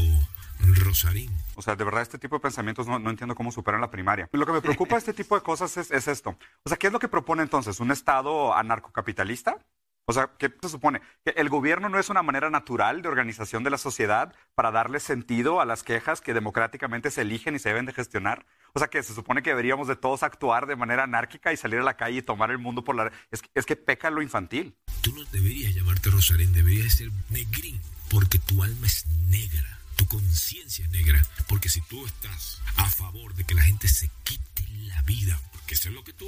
Rosarín. 0.75 1.31
O 1.55 1.61
sea, 1.61 1.75
de 1.75 1.83
verdad, 1.83 2.01
este 2.01 2.17
tipo 2.17 2.35
de 2.35 2.41
pensamientos 2.41 2.87
no, 2.87 2.99
no 2.99 3.09
entiendo 3.09 3.35
cómo 3.35 3.51
superan 3.51 3.81
la 3.81 3.91
primaria. 3.91 4.29
Lo 4.31 4.45
que 4.45 4.51
me 4.53 4.61
preocupa 4.61 4.95
de 4.95 4.99
este 4.99 5.13
tipo 5.13 5.35
de 5.35 5.41
cosas 5.41 5.75
es, 5.77 5.91
es, 5.91 6.07
esto. 6.07 6.37
O 6.63 6.69
sea, 6.69 6.77
¿qué 6.77 6.87
es 6.87 6.93
lo 6.93 6.99
que 6.99 7.07
propone 7.07 7.43
entonces? 7.43 7.79
¿Un 7.79 7.91
Estado 7.91 8.53
anarcocapitalista? 8.55 9.57
O 10.05 10.11
sea, 10.11 10.31
¿qué 10.37 10.53
se 10.61 10.67
supone? 10.67 11.01
¿Que 11.23 11.31
el 11.37 11.47
gobierno 11.47 11.87
no 11.87 11.97
es 11.97 12.09
una 12.09 12.21
manera 12.23 12.49
natural 12.49 13.01
de 13.01 13.07
organización 13.07 13.63
de 13.63 13.69
la 13.69 13.77
sociedad 13.77 14.33
para 14.53 14.69
darle 14.69 14.99
sentido 14.99 15.61
a 15.61 15.65
las 15.65 15.81
quejas 15.83 16.19
que 16.19 16.33
democráticamente 16.33 17.09
se 17.09 17.21
eligen 17.21 17.55
y 17.55 17.59
se 17.59 17.69
deben 17.69 17.85
de 17.85 17.93
gestionar? 17.93 18.45
O 18.73 18.79
sea, 18.79 18.89
que 18.89 19.01
se 19.01 19.13
supone 19.13 19.41
que 19.43 19.51
deberíamos 19.51 19.87
de 19.87 19.95
todos 19.95 20.23
actuar 20.23 20.65
de 20.65 20.75
manera 20.75 21.03
anárquica 21.03 21.53
y 21.53 21.57
salir 21.57 21.79
a 21.79 21.83
la 21.83 21.95
calle 21.95 22.17
y 22.17 22.21
tomar 22.21 22.51
el 22.51 22.57
mundo 22.57 22.83
por 22.83 22.95
la... 22.95 23.13
Es, 23.31 23.41
que- 23.41 23.49
es 23.55 23.65
que 23.65 23.77
peca 23.77 24.09
lo 24.09 24.21
infantil. 24.21 24.75
Tú 25.01 25.13
no 25.15 25.23
deberías 25.31 25.73
llamarte 25.73 26.09
Rosarín, 26.09 26.51
deberías 26.51 26.95
ser 26.95 27.09
negrín, 27.29 27.79
porque 28.11 28.39
tu 28.39 28.61
alma 28.61 28.85
es 28.87 29.05
negra, 29.29 29.79
tu 29.93 30.05
conciencia 30.07 30.87
negra, 30.89 31.25
porque 31.47 31.69
si 31.69 31.81
tú 31.81 32.05
estás 32.05 32.61
a 32.75 32.89
favor 32.89 33.33
de 33.35 33.43
que 33.43 33.55
la 33.55 33.63
gente 33.63 33.87
se 33.87 34.09
quite 34.23 34.67
la 34.87 35.01
vida, 35.03 35.39
porque 35.51 35.75
eso 35.75 35.89
es 35.89 35.95
lo 35.95 36.03
que 36.03 36.13
tú 36.13 36.27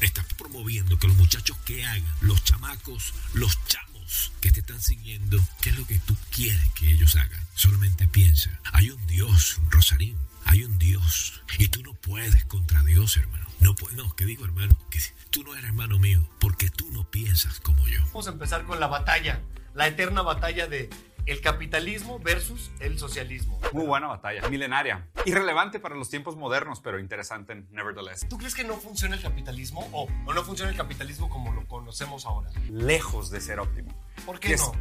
estás 0.00 0.26
promoviendo, 0.34 0.98
que 0.98 1.08
los 1.08 1.16
muchachos 1.16 1.56
que 1.64 1.84
hagan, 1.84 2.14
los 2.20 2.42
chamacos, 2.44 3.14
los 3.34 3.58
chamos 3.66 4.32
que 4.40 4.50
te 4.50 4.60
están 4.60 4.80
siguiendo, 4.80 5.38
¿qué 5.60 5.70
es 5.70 5.78
lo 5.78 5.86
que 5.86 5.98
tú 6.00 6.16
quieres 6.30 6.68
que 6.74 6.90
ellos 6.90 7.16
hagan? 7.16 7.40
Solamente 7.54 8.06
piensa, 8.08 8.60
hay 8.72 8.90
un 8.90 9.06
Dios, 9.06 9.58
Rosarín, 9.70 10.18
hay 10.44 10.64
un 10.64 10.78
Dios, 10.78 11.40
y 11.58 11.68
tú 11.68 11.82
no 11.82 11.94
puedes 11.94 12.44
contra 12.44 12.82
Dios, 12.82 13.16
hermano. 13.16 13.46
No, 13.60 13.76
no, 13.94 14.14
¿qué 14.16 14.24
digo, 14.24 14.44
hermano? 14.44 14.76
Que 14.90 15.00
tú 15.30 15.44
no 15.44 15.52
eres 15.54 15.66
hermano 15.66 15.98
mío, 15.98 16.28
porque 16.40 16.68
tú 16.68 16.90
no 16.90 17.08
piensas 17.10 17.60
como 17.60 17.86
yo. 17.86 18.04
Vamos 18.06 18.26
a 18.26 18.30
empezar 18.30 18.64
con 18.64 18.80
la 18.80 18.88
batalla. 18.88 19.40
la 19.74 19.86
eterna 19.86 20.22
batalla 20.22 20.66
de 20.66 20.90
el 21.26 21.40
capitalismo 21.40 22.18
versus 22.18 22.70
el 22.80 22.98
socialismo. 22.98 23.60
Muy 23.72 23.86
buena 23.86 24.08
batalla, 24.08 24.48
milenaria. 24.48 25.08
Irrelevante 25.24 25.78
para 25.80 25.94
los 25.94 26.08
tiempos 26.10 26.36
modernos, 26.36 26.80
pero 26.80 26.98
interesante, 26.98 27.64
nevertheless. 27.70 28.26
¿Tú 28.28 28.38
crees 28.38 28.54
que 28.54 28.64
no 28.64 28.74
funciona 28.76 29.14
el 29.16 29.22
capitalismo 29.22 29.88
o, 29.92 30.08
o 30.26 30.34
no 30.34 30.42
funciona 30.42 30.70
el 30.70 30.76
capitalismo 30.76 31.28
como 31.28 31.52
lo 31.52 31.66
conocemos 31.68 32.26
ahora? 32.26 32.50
Lejos 32.70 33.30
de 33.30 33.40
ser 33.40 33.60
óptimo. 33.60 33.92
¿Por 34.26 34.40
qué 34.40 34.54
Es- 34.54 34.60
no? 34.60 34.72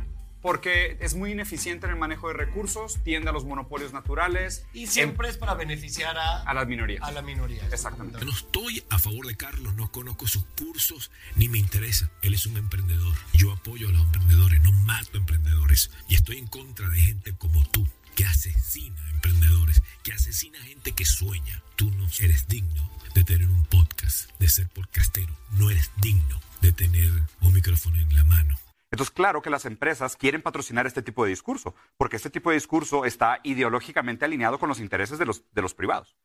Porque 0.41 0.97
es 0.99 1.13
muy 1.13 1.31
ineficiente 1.31 1.85
en 1.85 1.93
el 1.93 1.99
manejo 1.99 2.27
de 2.29 2.33
recursos, 2.33 2.97
tiende 3.03 3.29
a 3.29 3.33
los 3.33 3.45
monopolios 3.45 3.93
naturales. 3.93 4.65
Y 4.73 4.87
siempre 4.87 5.29
es 5.29 5.37
para 5.37 5.53
beneficiar 5.53 6.17
a, 6.17 6.41
a 6.41 6.53
las 6.53 6.67
minorías. 6.67 7.03
a 7.03 7.11
la 7.11 7.21
minoría. 7.21 7.63
Exactamente. 7.71 8.23
No 8.25 8.31
estoy 8.31 8.83
a 8.89 8.97
favor 8.99 9.27
de 9.27 9.37
Carlos, 9.37 9.75
no 9.75 9.91
conozco 9.91 10.27
sus 10.27 10.43
cursos, 10.57 11.11
ni 11.35 11.47
me 11.47 11.57
interesa. 11.59 12.09
Él 12.21 12.33
es 12.33 12.45
un 12.45 12.57
emprendedor. 12.57 13.15
Yo 13.33 13.51
apoyo 13.51 13.89
a 13.89 13.91
los 13.91 14.01
emprendedores, 14.01 14.61
no 14.61 14.71
mato 14.71 15.17
emprendedores. 15.17 15.91
Y 16.07 16.15
estoy 16.15 16.37
en 16.37 16.47
contra 16.47 16.89
de 16.89 16.99
gente 16.99 17.33
como 17.37 17.63
tú, 17.69 17.87
que 18.15 18.25
asesina 18.25 18.99
a 19.05 19.09
emprendedores, 19.11 19.81
que 20.03 20.13
asesina 20.13 20.59
a 20.59 20.63
gente 20.63 20.91
que 20.93 21.05
sueña. 21.05 21.63
Tú 21.75 21.91
no 21.91 22.07
eres 22.19 22.47
digno 22.47 22.89
de 23.13 23.23
tener 23.23 23.47
un 23.47 23.63
podcast, 23.65 24.29
de 24.39 24.49
ser 24.49 24.67
podcastero. 24.69 25.35
No 25.51 25.69
eres 25.69 25.91
digno 26.01 26.39
de 26.61 26.71
tener 26.71 27.11
un 27.41 27.53
micrófono 27.53 27.97
en 27.97 28.15
la 28.15 28.23
mano. 28.23 28.57
Entonces, 28.91 29.13
claro 29.13 29.41
que 29.41 29.49
las 29.49 29.65
empresas 29.65 30.17
quieren 30.17 30.41
patrocinar 30.41 30.85
este 30.85 31.01
tipo 31.01 31.23
de 31.23 31.29
discurso, 31.29 31.75
porque 31.97 32.17
este 32.17 32.29
tipo 32.29 32.49
de 32.49 32.55
discurso 32.55 33.05
está 33.05 33.39
ideológicamente 33.43 34.25
alineado 34.25 34.59
con 34.59 34.67
los 34.67 34.81
intereses 34.81 35.17
de 35.17 35.25
los, 35.25 35.43
de 35.53 35.61
los 35.61 35.73
privados. 35.73 36.15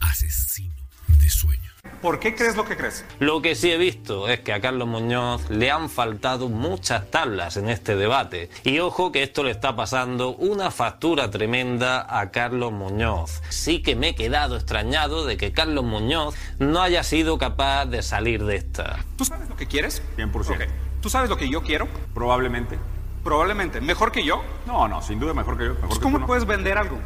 Asesino 0.00 0.74
de 1.06 1.30
sueño. 1.30 1.70
¿Por 2.02 2.18
qué 2.18 2.34
crees 2.34 2.56
lo 2.56 2.64
que 2.64 2.76
crees? 2.76 3.04
Lo 3.20 3.40
que 3.40 3.54
sí 3.54 3.70
he 3.70 3.78
visto 3.78 4.28
es 4.28 4.40
que 4.40 4.52
a 4.52 4.60
Carlos 4.60 4.88
Muñoz 4.88 5.48
le 5.48 5.70
han 5.70 5.88
faltado 5.88 6.48
muchas 6.48 7.10
tablas 7.10 7.56
en 7.56 7.68
este 7.68 7.94
debate. 7.94 8.50
Y 8.64 8.80
ojo 8.80 9.12
que 9.12 9.22
esto 9.22 9.44
le 9.44 9.52
está 9.52 9.76
pasando 9.76 10.34
una 10.34 10.70
factura 10.70 11.30
tremenda 11.30 12.04
a 12.20 12.30
Carlos 12.30 12.72
Muñoz. 12.72 13.42
Sí 13.48 13.80
que 13.80 13.94
me 13.96 14.08
he 14.08 14.14
quedado 14.14 14.56
extrañado 14.56 15.24
de 15.24 15.36
que 15.36 15.52
Carlos 15.52 15.84
Muñoz 15.84 16.34
no 16.58 16.82
haya 16.82 17.04
sido 17.04 17.38
capaz 17.38 17.86
de 17.86 18.02
salir 18.02 18.44
de 18.44 18.56
esta. 18.56 19.04
¿Tú 19.16 19.24
sabes 19.24 19.48
lo 19.48 19.56
que 19.56 19.66
quieres? 19.66 20.02
100%. 20.16 20.54
Ok. 20.54 20.83
¿Tú 21.04 21.10
sabes 21.10 21.28
lo 21.28 21.36
que 21.36 21.50
yo 21.50 21.62
quiero? 21.62 21.86
Probablemente. 22.14 22.78
Probablemente. 23.22 23.78
¿Mejor 23.82 24.10
que 24.10 24.24
yo? 24.24 24.42
No, 24.66 24.88
no, 24.88 25.02
sin 25.02 25.20
duda 25.20 25.34
mejor 25.34 25.58
que 25.58 25.64
yo. 25.66 25.74
Mejor 25.74 25.88
Pues, 25.88 25.98
que 25.98 26.02
¿Cómo 26.02 26.16
tú, 26.16 26.20
no. 26.22 26.26
puedes 26.26 26.46
vender 26.46 26.78
algo? 26.78 26.96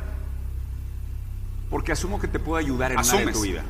Porque 1.68 1.90
asumo 1.90 2.20
que 2.20 2.28
te 2.28 2.38
puedo 2.38 2.58
ayudar 2.58 2.92
en 2.92 2.98
una 2.98 3.02
de 3.10 3.16
Asumes. 3.16 3.34
tu 3.34 3.42
vida. 3.42 3.64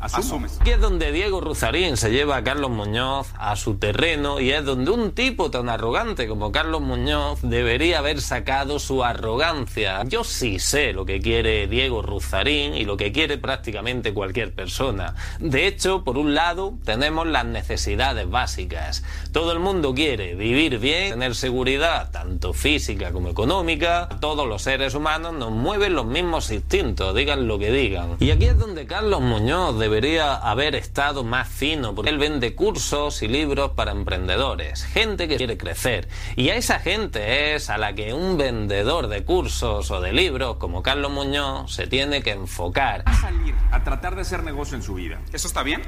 Asumo. 0.00 0.24
Asumes. 0.24 0.60
Aquí 0.60 0.70
es 0.70 0.80
donde 0.80 1.12
Diego 1.12 1.40
Ruzarín 1.40 1.96
se 1.96 2.10
lleva 2.10 2.36
a 2.36 2.42
Carlos 2.42 2.70
Muñoz 2.70 3.28
a 3.38 3.54
su 3.56 3.76
terreno 3.76 4.40
y 4.40 4.50
es 4.50 4.64
donde 4.64 4.90
un 4.90 5.12
tipo 5.12 5.50
tan 5.50 5.68
arrogante 5.68 6.26
como 6.26 6.52
Carlos 6.52 6.80
Muñoz 6.80 7.40
debería 7.42 7.98
haber 7.98 8.20
sacado 8.22 8.78
su 8.78 9.04
arrogancia. 9.04 10.02
Yo 10.04 10.24
sí 10.24 10.58
sé 10.58 10.94
lo 10.94 11.04
que 11.04 11.20
quiere 11.20 11.66
Diego 11.66 12.00
Ruzarín 12.00 12.74
y 12.74 12.84
lo 12.84 12.96
que 12.96 13.12
quiere 13.12 13.36
prácticamente 13.36 14.14
cualquier 14.14 14.54
persona. 14.54 15.14
De 15.38 15.66
hecho, 15.66 16.02
por 16.02 16.16
un 16.16 16.34
lado, 16.34 16.74
tenemos 16.84 17.26
las 17.26 17.44
necesidades 17.44 18.28
básicas. 18.28 19.04
Todo 19.32 19.52
el 19.52 19.58
mundo 19.58 19.94
quiere 19.94 20.34
vivir 20.34 20.78
bien, 20.78 21.10
tener 21.10 21.34
seguridad, 21.34 22.10
tanto 22.10 22.52
física 22.52 23.12
como 23.12 23.28
económica. 23.28 24.08
Todos 24.20 24.48
los 24.48 24.62
seres 24.62 24.94
humanos 24.94 25.34
nos 25.34 25.50
mueven 25.50 25.94
los 25.94 26.06
mismos 26.06 26.50
instintos, 26.50 27.14
digan 27.14 27.46
lo 27.46 27.58
que 27.58 27.70
digan. 27.70 28.16
Y 28.20 28.30
aquí 28.30 28.46
es 28.46 28.58
donde 28.58 28.86
Carlos 28.86 29.20
Muñoz 29.20 29.78
debería 29.90 30.36
haber 30.36 30.76
estado 30.76 31.24
más 31.24 31.48
fino, 31.48 31.94
porque 31.96 32.10
él 32.10 32.18
vende 32.18 32.54
cursos 32.54 33.22
y 33.22 33.28
libros 33.28 33.72
para 33.72 33.90
emprendedores, 33.90 34.84
gente 34.84 35.26
que 35.26 35.36
quiere 35.36 35.58
crecer. 35.58 36.08
Y 36.36 36.50
a 36.50 36.54
esa 36.54 36.78
gente 36.78 37.54
es 37.54 37.70
a 37.70 37.76
la 37.76 37.92
que 37.94 38.14
un 38.14 38.38
vendedor 38.38 39.08
de 39.08 39.24
cursos 39.24 39.90
o 39.90 40.00
de 40.00 40.12
libros 40.12 40.56
como 40.58 40.82
Carlos 40.84 41.10
Muñoz 41.10 41.74
se 41.74 41.88
tiene 41.88 42.22
que 42.22 42.30
enfocar. 42.30 43.02
a 43.06 43.14
salir 43.20 43.54
a 43.72 43.82
tratar 43.82 44.14
de 44.14 44.22
hacer 44.22 44.44
negocio 44.44 44.76
en 44.76 44.82
su 44.84 44.94
vida. 44.94 45.20
¿Eso 45.32 45.48
está 45.48 45.62
bien? 45.64 45.82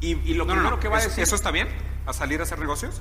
Y, 0.00 0.08
y 0.08 0.34
lo 0.34 0.44
No, 0.44 0.54
no, 0.54 0.54
primero 0.54 0.76
no. 0.76 0.80
que 0.80 0.88
va 0.88 0.96
a 0.96 1.00
¿Eso- 1.00 1.08
decir... 1.10 1.22
¿Eso 1.24 1.36
está 1.36 1.50
bien? 1.52 1.68
¿A 2.06 2.12
salir 2.12 2.40
a 2.40 2.42
hacer 2.42 2.58
negocios? 2.58 3.00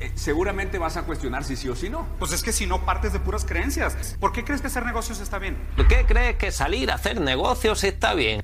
eh, 0.00 0.12
seguramente 0.14 0.78
vas 0.78 0.96
a 0.96 1.02
cuestionar 1.02 1.42
si 1.42 1.56
sí 1.56 1.68
o 1.68 1.74
si 1.74 1.90
no. 1.90 2.06
Pues 2.20 2.30
es 2.32 2.44
que 2.44 2.52
si 2.52 2.66
no 2.66 2.84
partes 2.86 3.12
de 3.12 3.18
puras 3.18 3.44
creencias. 3.44 4.16
¿Por 4.20 4.30
qué 4.30 4.44
crees 4.44 4.60
que 4.60 4.68
hacer 4.68 4.84
negocios 4.86 5.18
está 5.18 5.40
bien? 5.40 5.56
¿Por 5.76 5.88
qué 5.88 6.04
crees 6.06 6.36
que 6.36 6.52
salir 6.52 6.92
a 6.92 6.94
hacer 6.94 7.20
negocios 7.20 7.82
está 7.82 8.14
bien? 8.14 8.42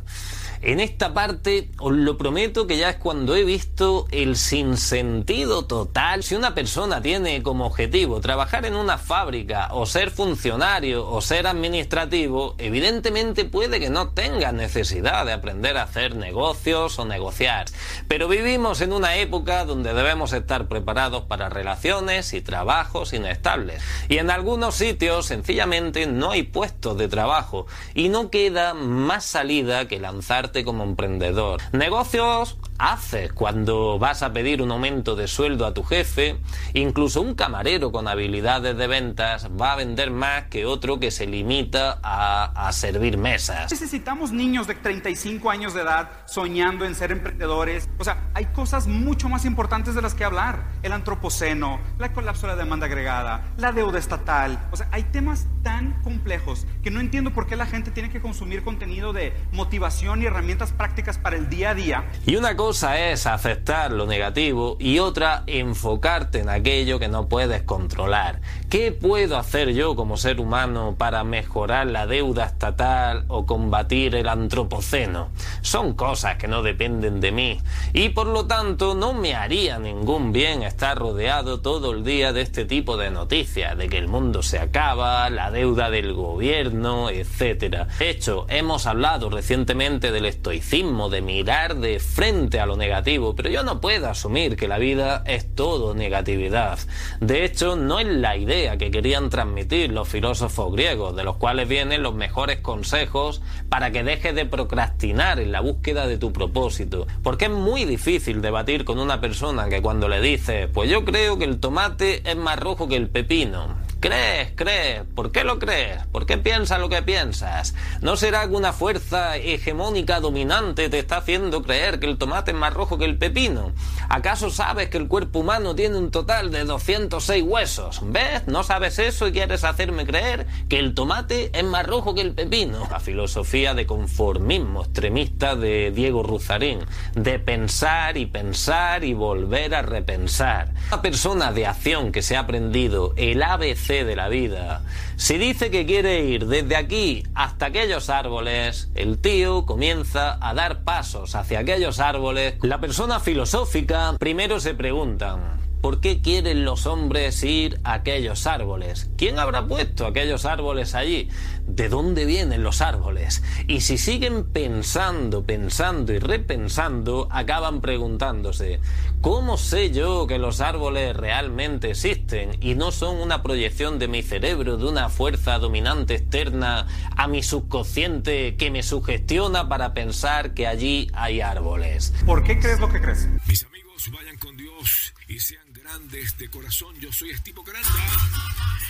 En 0.67 0.81
esta 0.81 1.13
parte 1.13 1.69
os 1.79 1.93
lo 1.93 2.17
prometo 2.17 2.67
que 2.67 2.79
ya 2.79 2.89
es 2.89 2.97
cuando 2.97 3.37
he 3.37 3.45
visto 3.45 4.07
el 4.11 4.35
sinsentido 4.35 5.67
total. 5.67 6.23
Si 6.23 6.37
una 6.37 6.55
persona 6.55 7.03
tiene 7.03 7.43
como 7.43 7.67
objetivo 7.67 8.23
trabajar 8.23 8.65
en 8.65 8.75
una 8.75 8.97
fábrica 8.97 9.69
o 9.73 9.85
ser 9.85 10.11
funcionario 10.11 11.07
o 11.07 11.21
ser 11.21 11.47
administrativo, 11.47 12.55
evidentemente 12.57 13.45
puede 13.45 13.79
que 13.79 13.91
no 13.91 14.09
tenga 14.13 14.53
necesidad 14.53 15.27
de 15.27 15.35
aprender 15.35 15.77
a 15.77 15.83
hacer 15.83 16.17
negocios 16.17 16.99
o 16.99 17.05
negociar. 17.05 17.67
Pero 18.09 18.27
vivimos 18.27 18.81
en 18.81 18.95
una 18.95 19.17
época 19.17 19.67
donde 19.67 19.93
debemos 19.93 20.33
estar 20.33 20.67
preparados 20.67 21.25
para 21.25 21.51
relaciones 21.51 22.33
y 22.33 22.41
trabajos 22.41 23.13
inestables. 23.13 23.83
Y 24.09 24.17
en 24.17 24.31
algunos 24.31 24.77
sitios 24.77 25.27
sencillamente 25.27 26.07
no 26.07 26.31
hay 26.31 26.45
puestos 26.45 26.97
de 26.97 27.09
trabajo 27.09 27.67
y 27.93 28.09
no 28.09 28.31
queda 28.31 28.73
más 28.73 29.27
salida 29.27 29.89
que 29.89 30.01
lanzarte 30.01 30.54
como 30.63 30.85
emprendedor. 30.85 31.61
Negocios 31.73 32.57
haces 32.79 33.33
cuando 33.33 33.99
vas 33.99 34.23
a 34.23 34.33
pedir 34.33 34.63
un 34.63 34.71
aumento 34.71 35.17
de 35.17 35.29
sueldo 35.29 35.67
a 35.67 35.75
tu 35.75 35.83
jefe, 35.83 36.39
incluso 36.73 37.21
un 37.21 37.35
camarero 37.35 37.93
con 37.93 38.09
habilidades 38.09 38.77
de 38.77 38.87
ventas 38.87 39.49
va 39.61 39.73
a 39.73 39.77
vender 39.77 40.11
más 40.11 40.45
que 40.45 40.67
otro 40.67 40.99
que 40.99 41.11
se 41.11 41.27
limita 41.27 41.99
a, 42.03 42.69
a 42.69 42.73
servir 42.73 43.17
mesas. 43.19 43.71
Necesitamos 43.71 44.33
niños 44.33 44.67
de 44.67 44.75
35 44.75 45.51
años 45.51 45.75
de 45.75 45.83
edad 45.83 46.11
soñando 46.27 46.85
en 46.85 46.95
ser 46.95 47.13
emprendedores. 47.13 47.89
O 47.99 48.05
sea, 48.05 48.31
hay 48.35 48.47
cosas 48.47 48.87
mucho 48.87 49.29
más 49.29 49.45
importantes 49.45 49.95
de 49.95 50.03
las 50.03 50.15
que 50.15 50.25
hablar. 50.25 50.65
El 50.83 50.93
antropoceno, 50.93 51.81
la 51.99 52.13
colapso 52.13 52.47
de 52.47 52.55
la 52.55 52.57
demanda 52.57 52.87
agregada, 52.87 53.45
la 53.57 53.73
deuda 53.73 53.99
estatal. 53.99 54.59
O 54.73 54.77
sea, 54.77 54.89
hay 54.91 55.05
temas 55.05 55.47
tan 55.63 56.01
complejos 56.03 56.67
que 56.83 56.91
no 56.91 57.01
entiendo 57.01 57.33
por 57.33 57.47
qué 57.47 57.57
la 57.57 57.67
gente 57.67 57.91
tiene 57.91 58.11
que 58.11 58.21
consumir 58.21 58.63
contenido 58.63 59.13
de 59.13 59.33
motivación 59.53 60.23
y 60.23 60.27
herramientas 60.27 60.73
prácticas 60.73 61.19
para 61.19 61.37
el 61.37 61.49
día 61.49 61.71
a 61.71 61.75
día. 61.75 62.05
Y 62.27 62.37
una 62.37 62.57
cosa 62.57 62.64
es 62.71 63.27
aceptar 63.27 63.93
lo 63.93 64.07
negativo 64.07 64.79
y 64.81 64.99
otra 64.99 65.45
enfocarte 65.47 66.39
en 66.39 66.49
aquello 66.49 66.99
que 66.99 67.09
no 67.09 67.29
puedes 67.29 67.63
controlar. 67.63 68.41
¿Qué 68.71 68.91
puedo 68.91 69.37
hacer 69.37 69.75
yo 69.75 69.95
como 69.95 70.17
ser 70.17 70.41
humano 70.41 70.95
para 70.97 71.25
mejorar 71.25 71.89
la 71.89 72.07
deuda 72.07 72.47
estatal 72.47 73.27
o 73.29 73.45
combatir 73.45 74.15
el 74.15 74.29
antropoceno? 74.29 75.29
Son 75.61 75.93
cosas 75.93 76.39
que 76.39 76.49
no 76.49 76.63
dependen 76.63 77.21
de 77.21 77.33
mí 77.33 77.61
y 77.93 78.09
por 78.09 78.29
lo 78.29 78.47
tanto 78.47 78.95
no 78.95 79.13
me 79.13 79.35
haría 79.35 79.79
ningún 79.79 80.33
bien 80.33 80.63
estar 80.63 80.97
rodeado 80.97 81.61
todo 81.61 81.93
el 81.93 82.03
día 82.03 82.33
de 82.33 82.41
este 82.41 82.65
tipo 82.65 82.97
de 82.97 83.11
noticias, 83.11 83.77
de 83.77 83.91
que 83.91 83.99
el 83.99 84.09
mundo 84.09 84.43
se 84.43 84.59
acaba, 84.59 85.29
la 85.29 85.51
deuda 85.51 85.91
del 85.91 86.15
gobierno, 86.15 87.11
etc. 87.11 87.87
De 87.99 88.09
hecho, 88.09 88.47
hemos 88.49 88.87
hablado 88.87 89.29
recientemente 89.29 90.11
del 90.11 90.25
estoicismo, 90.25 91.11
de 91.11 91.21
mirar 91.21 91.77
de 91.77 92.01
frente 92.01 92.54
a 92.61 92.67
lo 92.67 92.77
negativo, 92.77 93.35
pero 93.35 93.49
yo 93.49 93.63
no 93.63 93.81
puedo 93.81 94.09
asumir 94.09 94.57
que 94.57 94.69
la 94.69 94.79
vida 94.79 95.23
es 95.27 95.55
todo 95.55 95.95
negatividad. 95.95 96.79
De 97.21 97.45
hecho, 97.45 97.77
no 97.77 98.01
es 98.01 98.07
la 98.07 98.37
idea 98.37 98.77
que 98.77 98.91
querían 98.91 99.31
transmitir 99.31 99.93
los 99.93 100.09
filósofos 100.09 100.73
griegos, 100.73 101.17
de 101.17 101.25
los 101.25 101.37
cuales 101.37 101.69
vienen 101.69 102.03
los 102.03 102.15
mejores 102.15 102.61
consejos 102.61 103.43
para 103.69 103.91
que 103.91 104.05
dejes 104.05 104.35
de 104.35 104.47
procrastinar 104.47 105.41
en 105.41 105.53
la 105.53 105.61
búsqueda 105.61 106.07
de 106.07 106.19
tu 106.19 106.33
propósito. 106.33 107.07
Porque 107.23 107.47
es 107.47 107.51
muy 107.51 107.85
difícil 107.85 108.43
debatir 108.43 108.85
con 108.85 108.99
una 108.99 109.21
persona 109.21 109.69
que 109.69 109.83
cuando 109.83 110.09
le 110.09 110.21
dices, 110.21 110.69
pues 110.73 110.91
yo 110.91 111.05
creo 111.05 111.39
que 111.39 111.45
el 111.45 111.61
tomate 111.61 112.29
es 112.29 112.37
más 112.37 112.59
rojo 112.59 112.89
que 112.89 112.97
el 112.97 113.09
pepino. 113.09 113.84
¿Crees? 114.05 114.51
¿Crees? 114.55 115.03
¿Por 115.15 115.33
qué 115.33 115.45
lo 115.45 115.59
crees? 115.59 116.05
¿Por 116.13 116.27
qué 116.27 116.37
piensas 116.37 116.79
lo 116.79 116.91
que 116.91 117.01
piensas? 117.01 117.75
¿No 118.03 118.19
será 118.19 118.47
que 118.47 118.55
una 118.55 118.75
fuerza 118.75 119.39
hegemónica 119.39 120.21
dominante 120.21 120.91
te 120.91 120.99
está 120.99 121.17
haciendo 121.17 121.63
creer 121.63 122.01
que 122.01 122.07
el 122.07 122.19
tomate 122.19 122.51
es 122.51 122.57
más 122.59 122.75
rojo 122.75 122.99
que 122.99 123.07
el 123.07 123.17
pepino? 123.17 123.73
¿Acaso 124.11 124.51
sabes 124.51 124.91
que 124.91 124.99
el 124.99 125.09
cuerpo 125.09 125.39
humano 125.39 125.75
tiene 125.75 125.97
un 125.97 126.11
total 126.11 126.51
de 126.51 126.65
206 126.65 127.45
huesos? 127.47 128.01
¿Ves? 128.03 128.47
¿No 128.47 128.63
sabes 128.63 128.99
eso 128.99 129.27
y 129.27 129.33
quieres 129.33 129.65
hacerme 129.65 130.05
creer 130.05 130.47
que 130.69 130.81
el 130.81 130.93
tomate 130.93 131.51
es 131.55 131.65
más 131.65 131.87
rojo 131.87 132.15
que 132.15 132.21
el 132.21 132.35
pepino? 132.35 132.87
La 132.91 133.01
filosofía 133.01 133.73
de 133.73 133.87
conformismo 133.87 134.83
extremista 134.83 135.57
de 135.57 135.93
Diego 135.93 136.23
Ruzarín, 136.23 136.81
de 137.15 137.39
pensar 137.39 138.19
y 138.19 138.27
pensar 138.27 139.03
y 139.03 139.15
volver 139.15 139.75
a 139.75 139.81
repensar. 139.81 140.75
Una 140.89 141.01
persona 141.01 141.53
de 141.53 141.67
acción 141.67 142.13
que 142.13 142.21
se 142.21 142.37
ha 142.37 142.41
aprendido 142.41 143.15
el 143.17 143.43
ABC 143.43 143.94
de 144.03 144.17
la 144.17 144.29
vida, 144.29 144.83
si 145.17 145.39
dice 145.39 145.71
que 145.71 145.87
quiere 145.87 146.25
ir 146.25 146.47
desde 146.47 146.75
aquí 146.75 147.23
hasta 147.35 147.67
aquellos 147.67 148.11
árboles, 148.11 148.91
el 148.97 149.19
tío 149.19 149.67
comienza 149.67 150.37
a 150.41 150.55
dar 150.55 150.83
pasos 150.83 151.37
hacia 151.37 151.61
aquellos 151.61 152.01
árboles. 152.01 152.55
La 152.63 152.81
persona 152.81 153.21
filosófica 153.21 154.17
primero 154.19 154.59
se 154.59 154.75
pregunta, 154.75 155.39
¿por 155.85 156.01
qué 156.01 156.23
quieren 156.23 156.65
los 156.65 156.87
hombres 156.87 157.43
ir 157.43 157.79
a 157.85 157.93
aquellos 157.93 158.47
árboles? 158.47 159.11
¿Quién 159.19 159.39
habrá 159.39 159.67
puesto 159.67 160.07
aquellos 160.07 160.47
árboles 160.47 160.95
allí? 160.95 161.29
¿De 161.67 161.91
dónde 161.91 162.25
vienen 162.25 162.63
los 162.63 162.81
árboles? 162.81 163.43
Y 163.69 163.83
si 163.83 163.99
siguen 163.99 164.45
pensando, 164.45 165.45
pensando 165.45 166.15
y 166.15 166.21
repensando, 166.21 167.29
acaban 167.31 167.83
preguntándose, 167.83 168.81
¿cómo 169.21 169.59
sé 169.59 169.91
yo 169.91 170.27
que 170.27 170.39
los 170.39 170.63
árboles 170.63 171.15
realmente 171.15 171.91
existen 171.91 172.57
y 172.63 172.77
no 172.77 172.91
son 172.91 173.17
una 173.17 173.43
proyección 173.43 173.99
de 173.99 174.09
mi 174.09 174.23
cerebro, 174.23 174.79
de 174.79 174.87
una 174.87 175.11
fuerza 175.11 175.59
dominante 175.59 176.15
externa 176.15 176.87
a 177.15 177.29
mi 177.29 177.43
subconsciente 177.43 178.57
que 178.57 178.71
me 178.71 178.83
sugestiona 178.83 179.69
para 179.69 179.93
pensar 179.93 180.55
que 180.55 180.67
allí 180.67 181.11
hay 181.13 181.43
árboles? 181.43 182.15
¿Por 182.25 182.43
qué 182.43 182.59
crees 182.59 182.81
lo 182.81 182.89
que 182.89 183.03
crees? 183.03 183.29
Mis 183.47 183.65
amigos, 183.65 184.11
vayan 184.11 184.39
con 184.39 184.57
Dios 184.57 185.13
y 185.29 185.39
sean 185.39 185.64
grandes 185.95 186.37
de 186.39 186.49
corazón. 186.49 186.99
Yo 186.99 187.13
soy 187.13 187.31
Estivo 187.31 187.63
Granda. 187.63 187.89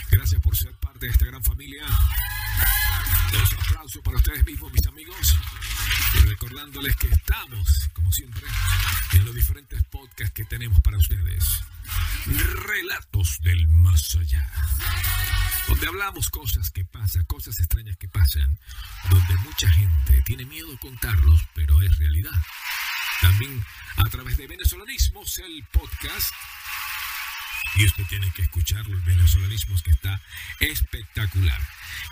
Gracias 0.09 0.41
por 0.41 0.57
ser 0.57 0.73
parte 0.73 1.05
de 1.05 1.11
esta 1.11 1.25
gran 1.25 1.43
familia. 1.43 1.85
Los 3.31 3.53
aplausos 3.53 4.01
para 4.01 4.17
ustedes 4.17 4.43
mismos, 4.43 4.73
mis 4.73 4.87
amigos. 4.87 5.37
Y 6.15 6.17
recordándoles 6.29 6.95
que 6.95 7.07
estamos, 7.07 7.89
como 7.93 8.11
siempre, 8.11 8.43
en 9.13 9.23
los 9.23 9.35
diferentes 9.35 9.83
podcasts 9.83 10.33
que 10.33 10.45
tenemos 10.45 10.81
para 10.81 10.97
ustedes. 10.97 11.43
Relatos 12.25 13.39
del 13.41 13.67
más 13.67 14.15
allá. 14.15 14.51
Donde 15.67 15.87
hablamos 15.87 16.29
cosas 16.29 16.71
que 16.71 16.85
pasan, 16.85 17.23
cosas 17.25 17.59
extrañas 17.59 17.97
que 17.97 18.07
pasan, 18.07 18.57
donde 19.11 19.35
mucha 19.43 19.69
gente 19.69 20.23
tiene 20.23 20.45
miedo 20.45 20.73
a 20.73 20.79
contarlos, 20.79 21.39
pero 21.53 21.79
es 21.83 21.95
realidad. 21.99 22.33
También 23.21 23.63
a 23.97 24.03
través 24.05 24.37
de 24.37 24.47
Venezolanismos, 24.47 25.37
el 25.37 25.63
podcast. 25.71 26.33
Y 27.75 27.85
usted 27.85 28.05
tiene 28.07 28.31
que 28.31 28.41
escuchar 28.41 28.87
los 28.87 29.03
venezolanismos 29.03 29.83
que 29.83 29.91
está 29.91 30.21
espectacular. 30.59 31.61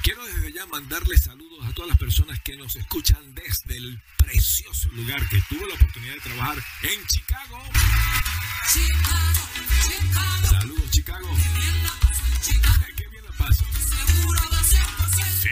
Quiero 0.02 0.26
desde 0.26 0.52
ya 0.52 0.65
mandarle 0.65 1.17
saludos 1.17 1.65
a 1.65 1.71
todas 1.71 1.89
las 1.89 1.97
personas 1.97 2.39
que 2.41 2.58
nos 2.58 2.76
escuchan 2.76 3.34
desde 3.34 3.78
el 3.78 4.02
precioso 4.17 4.89
lugar 4.91 5.28
que 5.30 5.41
tuve 5.47 5.65
la 5.67 5.76
oportunidad 5.76 6.15
de 6.15 6.19
trabajar 6.19 6.63
en 6.84 7.08
Chicago. 7.08 7.63
Saludos 10.49 10.91
Chicago. 10.91 11.30
Qué 12.95 13.08
bien 13.10 13.23
la 13.23 13.32
paso. 13.38 13.65
Sí, 15.41 15.49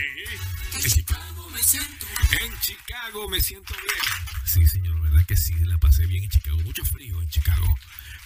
en 0.73 0.89
Chicago. 0.89 1.30
En 1.61 2.59
Chicago 2.59 3.29
me 3.29 3.39
siento 3.39 3.75
bien. 3.75 4.45
Sí, 4.45 4.65
señor, 4.65 4.99
verdad 4.99 5.23
que 5.27 5.37
sí, 5.37 5.53
la 5.65 5.77
pasé 5.77 6.07
bien 6.07 6.23
en 6.23 6.29
Chicago. 6.31 6.57
Mucho 6.61 6.83
frío 6.83 7.21
en 7.21 7.29
Chicago, 7.29 7.77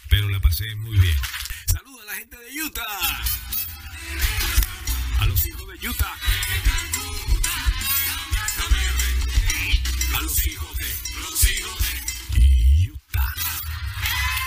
pero 0.09 0.29
la 0.29 0.39
pasé 0.39 0.73
muy 0.75 0.97
bien. 0.97 1.17
Saludos 1.65 2.01
a 2.03 2.05
la 2.05 2.13
gente 2.15 2.37
de 2.37 2.63
Utah. 2.63 2.85
A 5.19 5.25
los 5.25 5.45
hijos 5.45 5.67
de 5.67 5.89
Utah. 5.89 6.13
A 10.13 10.21
los 10.21 10.47
hijos 10.47 10.77
de 10.77 10.85
los 11.19 11.43
hijos 11.49 11.79
de 12.35 12.89
Utah. 12.89 13.35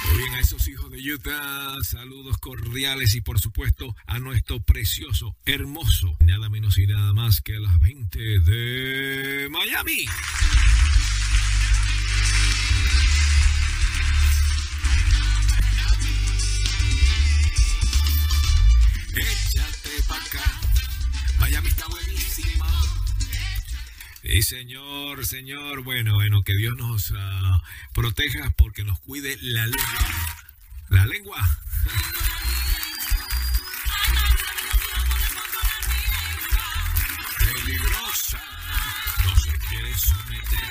Muy 0.07 0.17
bien, 0.17 0.35
a 0.35 0.41
esos 0.41 0.67
hijos 0.67 0.88
Utah, 1.01 1.77
saludos 1.83 2.39
cordiales 2.39 3.15
y 3.15 3.21
por 3.21 3.39
supuesto 3.39 3.95
a 4.07 4.19
nuestro 4.19 4.61
precioso, 4.61 5.37
hermoso, 5.47 6.17
nada 6.21 6.49
menos 6.49 6.77
y 6.79 6.87
nada 6.87 7.13
más 7.13 7.41
que 7.41 7.55
a 7.55 7.61
la 7.61 7.71
gente 7.79 8.19
de 8.19 9.49
Miami. 9.51 10.07
Échate 19.15 20.03
pa' 20.09 20.17
acá. 20.17 20.61
Miami 21.39 21.69
está 21.69 21.87
buenísima. 21.87 22.67
Sí, 24.23 24.43
señor, 24.43 25.25
señor. 25.25 25.83
Bueno, 25.85 26.15
bueno, 26.15 26.43
que 26.43 26.57
Dios 26.57 26.77
nos 26.77 27.13
ah, 27.17 27.63
proteja 27.93 28.51
porque 28.57 28.85
nos 28.85 28.99
cuide 29.01 29.39
la 29.41 29.67
lengua. 29.67 30.48
La 30.91 31.05
lengua. 31.05 31.37
Peligrosa. 37.39 38.41
No 39.25 39.37
se 39.37 39.59
quiere 39.59 39.97
someter. 39.99 40.71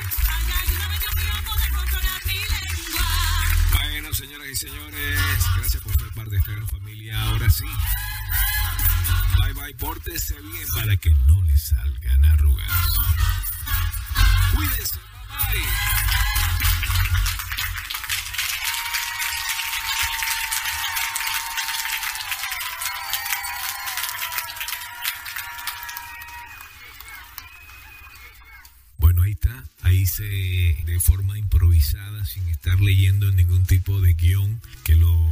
Bueno, 3.72 4.14
señoras 4.14 4.48
y 4.48 4.56
señores, 4.56 5.20
gracias 5.58 5.84
por 5.84 5.96
ser 6.00 6.10
parte 6.14 6.32
de 6.32 6.38
esta 6.38 6.52
gran 6.52 6.68
familia. 6.68 7.22
Ahora 7.22 7.50
sí. 7.50 7.66
Bye 9.40 9.54
bye, 9.54 9.76
pórtese 9.76 10.34
bien 10.42 10.68
para 10.74 10.96
que 10.98 11.12
no 11.28 11.44
le 11.44 11.58
salgan 11.58 12.26
arrugas. 12.26 12.68
Cuídense, 14.56 15.00
bye 15.50 15.60
bye. 15.60 15.68
De 30.24 31.00
forma 31.00 31.38
improvisada, 31.38 32.26
sin 32.26 32.48
estar 32.48 32.80
leyendo 32.80 33.32
ningún 33.32 33.66
tipo 33.66 34.02
de 34.02 34.16
guion, 34.16 34.60
que 34.84 34.96
lo 34.96 35.30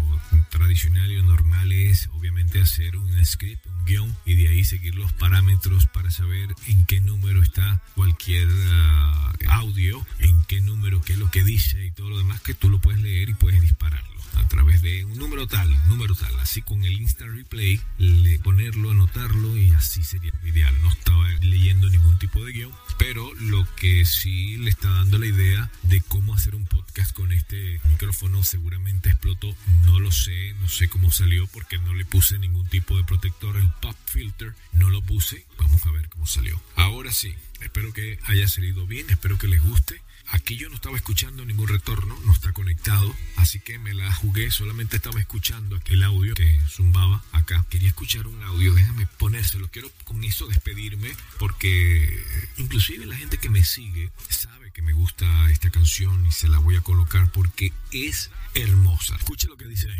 tradicional 0.51 1.11
y 1.11 1.15
lo 1.15 1.23
normal 1.23 1.71
es 1.71 2.07
obviamente 2.13 2.61
hacer 2.61 2.95
un 2.95 3.25
script, 3.25 3.65
un 3.65 3.85
guion, 3.85 4.15
y 4.25 4.35
de 4.35 4.49
ahí 4.49 4.63
seguir 4.63 4.93
los 4.93 5.11
parámetros 5.13 5.87
para 5.87 6.11
saber 6.11 6.49
en 6.67 6.85
qué 6.85 7.01
número 7.01 7.41
está 7.41 7.81
cualquier 7.95 8.47
ah, 8.69 9.33
audio, 9.47 10.05
en 10.19 10.43
qué 10.43 10.61
número, 10.61 11.01
qué 11.01 11.13
es 11.13 11.19
lo 11.19 11.31
que 11.31 11.43
dice 11.43 11.83
y 11.83 11.91
todo 11.91 12.11
lo 12.11 12.19
demás, 12.19 12.41
que 12.41 12.53
tú 12.53 12.69
lo 12.69 12.79
puedes 12.79 13.01
leer 13.01 13.29
y 13.29 13.33
puedes 13.33 13.61
dispararlo 13.61 14.04
a 14.45 14.47
través 14.47 14.83
de 14.83 15.03
un 15.05 15.17
número 15.17 15.47
tal, 15.47 15.67
número 15.87 16.13
tal, 16.13 16.39
así 16.39 16.61
con 16.61 16.83
el 16.83 17.01
Insta 17.01 17.25
Replay, 17.25 17.81
le, 17.97 18.37
ponerlo, 18.39 18.91
anotarlo 18.91 19.57
y 19.57 19.71
así 19.71 20.03
sería 20.03 20.31
ideal. 20.43 20.79
No 20.83 20.91
estaba 20.91 21.27
leyendo 21.41 21.89
ningún 21.89 22.19
tipo 22.19 22.45
de 22.45 22.51
guion, 22.51 22.71
pero 22.99 23.33
lo 23.39 23.67
que 23.75 24.05
sí 24.05 24.57
le 24.57 24.69
está 24.69 24.87
dando 24.89 25.17
la 25.17 25.25
idea 25.25 25.71
de 25.81 25.99
cómo 26.01 26.35
hacer 26.35 26.53
un 26.53 26.65
podcast 26.67 27.11
con 27.13 27.31
este 27.31 27.81
micrófono 27.89 28.43
seguramente 28.43 29.09
explotó, 29.09 29.55
no 29.83 29.99
lo 29.99 30.11
sé, 30.11 30.53
no 30.61 30.69
sé 30.69 30.89
cómo 30.89 31.09
salió 31.09 31.47
porque 31.47 31.79
no 31.79 31.95
le 31.95 32.05
puse 32.05 32.37
ningún 32.37 32.67
tipo 32.69 32.95
de 32.97 33.03
protector, 33.03 33.57
el 33.57 33.71
pop 33.81 33.95
filter, 34.05 34.53
no 34.73 34.91
lo 34.91 35.01
puse, 35.01 35.43
vamos 35.57 35.83
a 35.87 35.91
ver 35.91 36.07
cómo 36.09 36.27
salió. 36.27 36.61
Ahora 36.75 37.11
sí, 37.11 37.33
espero 37.61 37.91
que 37.93 38.19
haya 38.25 38.47
salido 38.47 38.85
bien, 38.85 39.09
espero 39.09 39.39
que 39.39 39.47
les 39.47 39.63
guste. 39.63 40.01
Aquí 40.31 40.57
yo 40.57 40.69
no 40.69 40.75
estaba 40.75 40.97
escuchando 40.97 41.45
ningún 41.45 41.67
retorno, 41.67 42.17
no 42.25 42.33
está 42.33 42.51
conectado, 42.51 43.15
así 43.35 43.59
que 43.59 43.77
me 43.77 43.93
la 43.93 44.11
jugué, 44.13 44.49
solamente 44.51 44.97
estaba 44.97 45.19
escuchando 45.19 45.79
el 45.85 46.03
audio 46.03 46.33
que 46.33 46.59
zumbaba 46.67 47.23
acá. 47.31 47.65
Quería 47.69 47.89
escuchar 47.89 48.27
un 48.27 48.41
audio, 48.43 48.73
déjame 48.73 49.07
ponérselo, 49.17 49.69
quiero 49.69 49.91
con 50.03 50.23
eso 50.23 50.47
despedirme 50.47 51.15
porque 51.37 52.23
inclusive 52.57 53.05
la 53.05 53.15
gente 53.15 53.37
que 53.37 53.49
me 53.49 53.63
sigue 53.63 54.11
sabe 54.29 54.71
que 54.71 54.81
me 54.81 54.93
gusta 54.93 55.25
esta 55.51 55.69
canción 55.69 56.25
y 56.25 56.31
se 56.31 56.47
la 56.47 56.57
voy 56.59 56.75
a 56.75 56.81
colocar 56.81 57.31
porque 57.31 57.71
es 57.91 58.31
hermosa. 58.55 59.15
Escuche 59.15 59.47
lo 59.47 59.57
que 59.57 59.65
dice 59.65 59.91
ahí. 59.91 59.99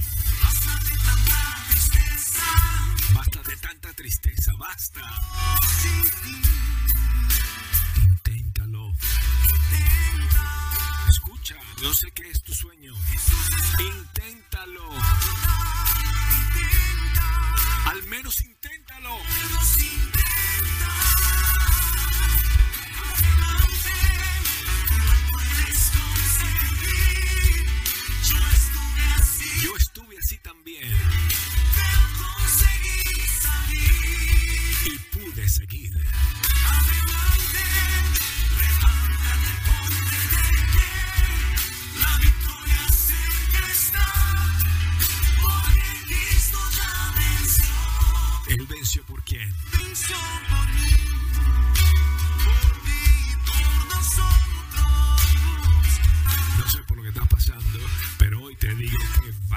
Basta 3.14 3.42
de 3.44 3.56
tanta 3.58 3.94
tristeza, 3.94 4.54
basta. 4.58 5.02
Inténtalo. 5.84 7.05
Escucha, 11.46 11.62
no 11.84 11.94
sé 11.94 12.12
qué 12.12 12.28
es 12.28 12.42
tu 12.42 12.54
sueño. 12.56 12.92
Inténtalo. 13.80 14.90
Al 17.86 18.04
menos 18.04 18.42
inténtalo. 18.42 19.16
Yo 19.20 20.15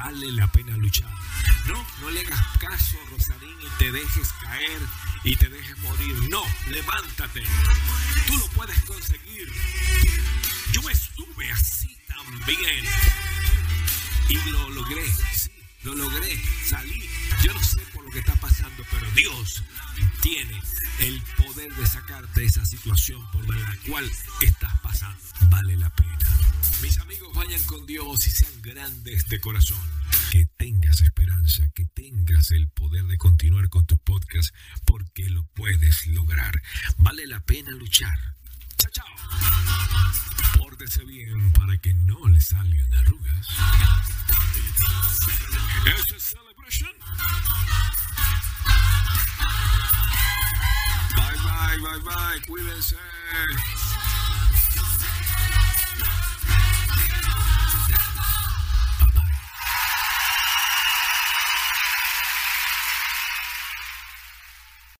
vale 0.03 0.31
la 0.33 0.47
pena 0.47 0.77
luchar. 0.77 1.11
No, 1.67 1.85
no 2.01 2.11
le 2.11 2.21
hagas 2.21 2.59
caso, 2.59 2.99
Rosarín, 3.11 3.57
y 3.61 3.79
te 3.79 3.91
dejes 3.91 4.33
caer 4.41 4.81
y 5.25 5.37
te 5.37 5.49
dejes 5.49 5.79
morir. 5.79 6.15
No, 6.31 6.43
levántate. 6.69 7.43
Tú 8.27 8.37
lo 8.37 8.47
puedes 8.51 8.79
conseguir. 8.85 9.53
Yo 10.73 10.89
estuve 10.89 11.51
así 11.51 11.97
también. 12.07 12.85
Y 14.29 14.51
lo 14.51 14.71
logré, 14.71 15.07
lo 15.83 15.95
logré, 15.95 16.41
salí. 16.65 17.09
Yo 17.43 17.53
no 17.53 17.63
sé 17.63 17.81
por 17.93 18.05
lo 18.05 18.11
que 18.11 18.21
está 18.21 18.35
pasando, 18.37 18.85
pero 18.91 19.11
Dios 19.13 19.65
tiene 20.21 20.63
el 21.01 21.21
poder 21.37 21.75
de 21.75 21.87
sacarte 21.87 22.41
de 22.41 22.47
esa 22.47 22.65
situación 22.65 23.21
por 23.33 23.49
la 23.49 23.77
cual 23.89 24.11
estás 24.43 24.81
pasando. 24.81 25.19
Vale 25.51 25.77
la 25.77 25.91
pena. 25.91 26.19
Mis 26.83 26.97
amigos, 26.99 27.35
vayan 27.35 27.63
con 27.65 27.85
Dios 27.87 28.27
y 28.27 28.31
sean 28.31 28.53
grandes 28.63 29.29
de 29.29 29.41
corazón. 29.41 29.79
Que 30.31 30.47
tengas 30.57 31.01
esperanza, 31.01 31.69
que 31.75 31.85
tengas 31.87 32.53
el 32.53 32.69
poder 32.69 33.05
de 33.07 33.19
continuar 33.19 33.69
con 33.69 33.85
tu 33.87 33.99
podcast 33.99 34.55
porque 34.85 35.29
lo 35.29 35.45
puedes 35.55 36.07
lograr. 36.07 36.63
Vale 36.99 37.27
la 37.27 37.41
pena 37.41 37.73
luchar. 37.73 38.17
Chao, 38.79 38.91
chao. 38.93 39.07
Pórtese 40.59 41.05
bien 41.05 41.53
para 41.53 41.77
que 41.79 41.95
no 41.95 42.29
le 42.29 42.41
salgan 42.41 42.95
arrugas. 42.95 43.49
Eso 45.87 46.17
es 46.17 46.23
Celebration. 46.23 46.93
Bye, 51.17 51.39
bye, 51.43 51.79
bye, 51.79 52.01
bye. 52.05 52.41
Cuídense. 52.47 52.97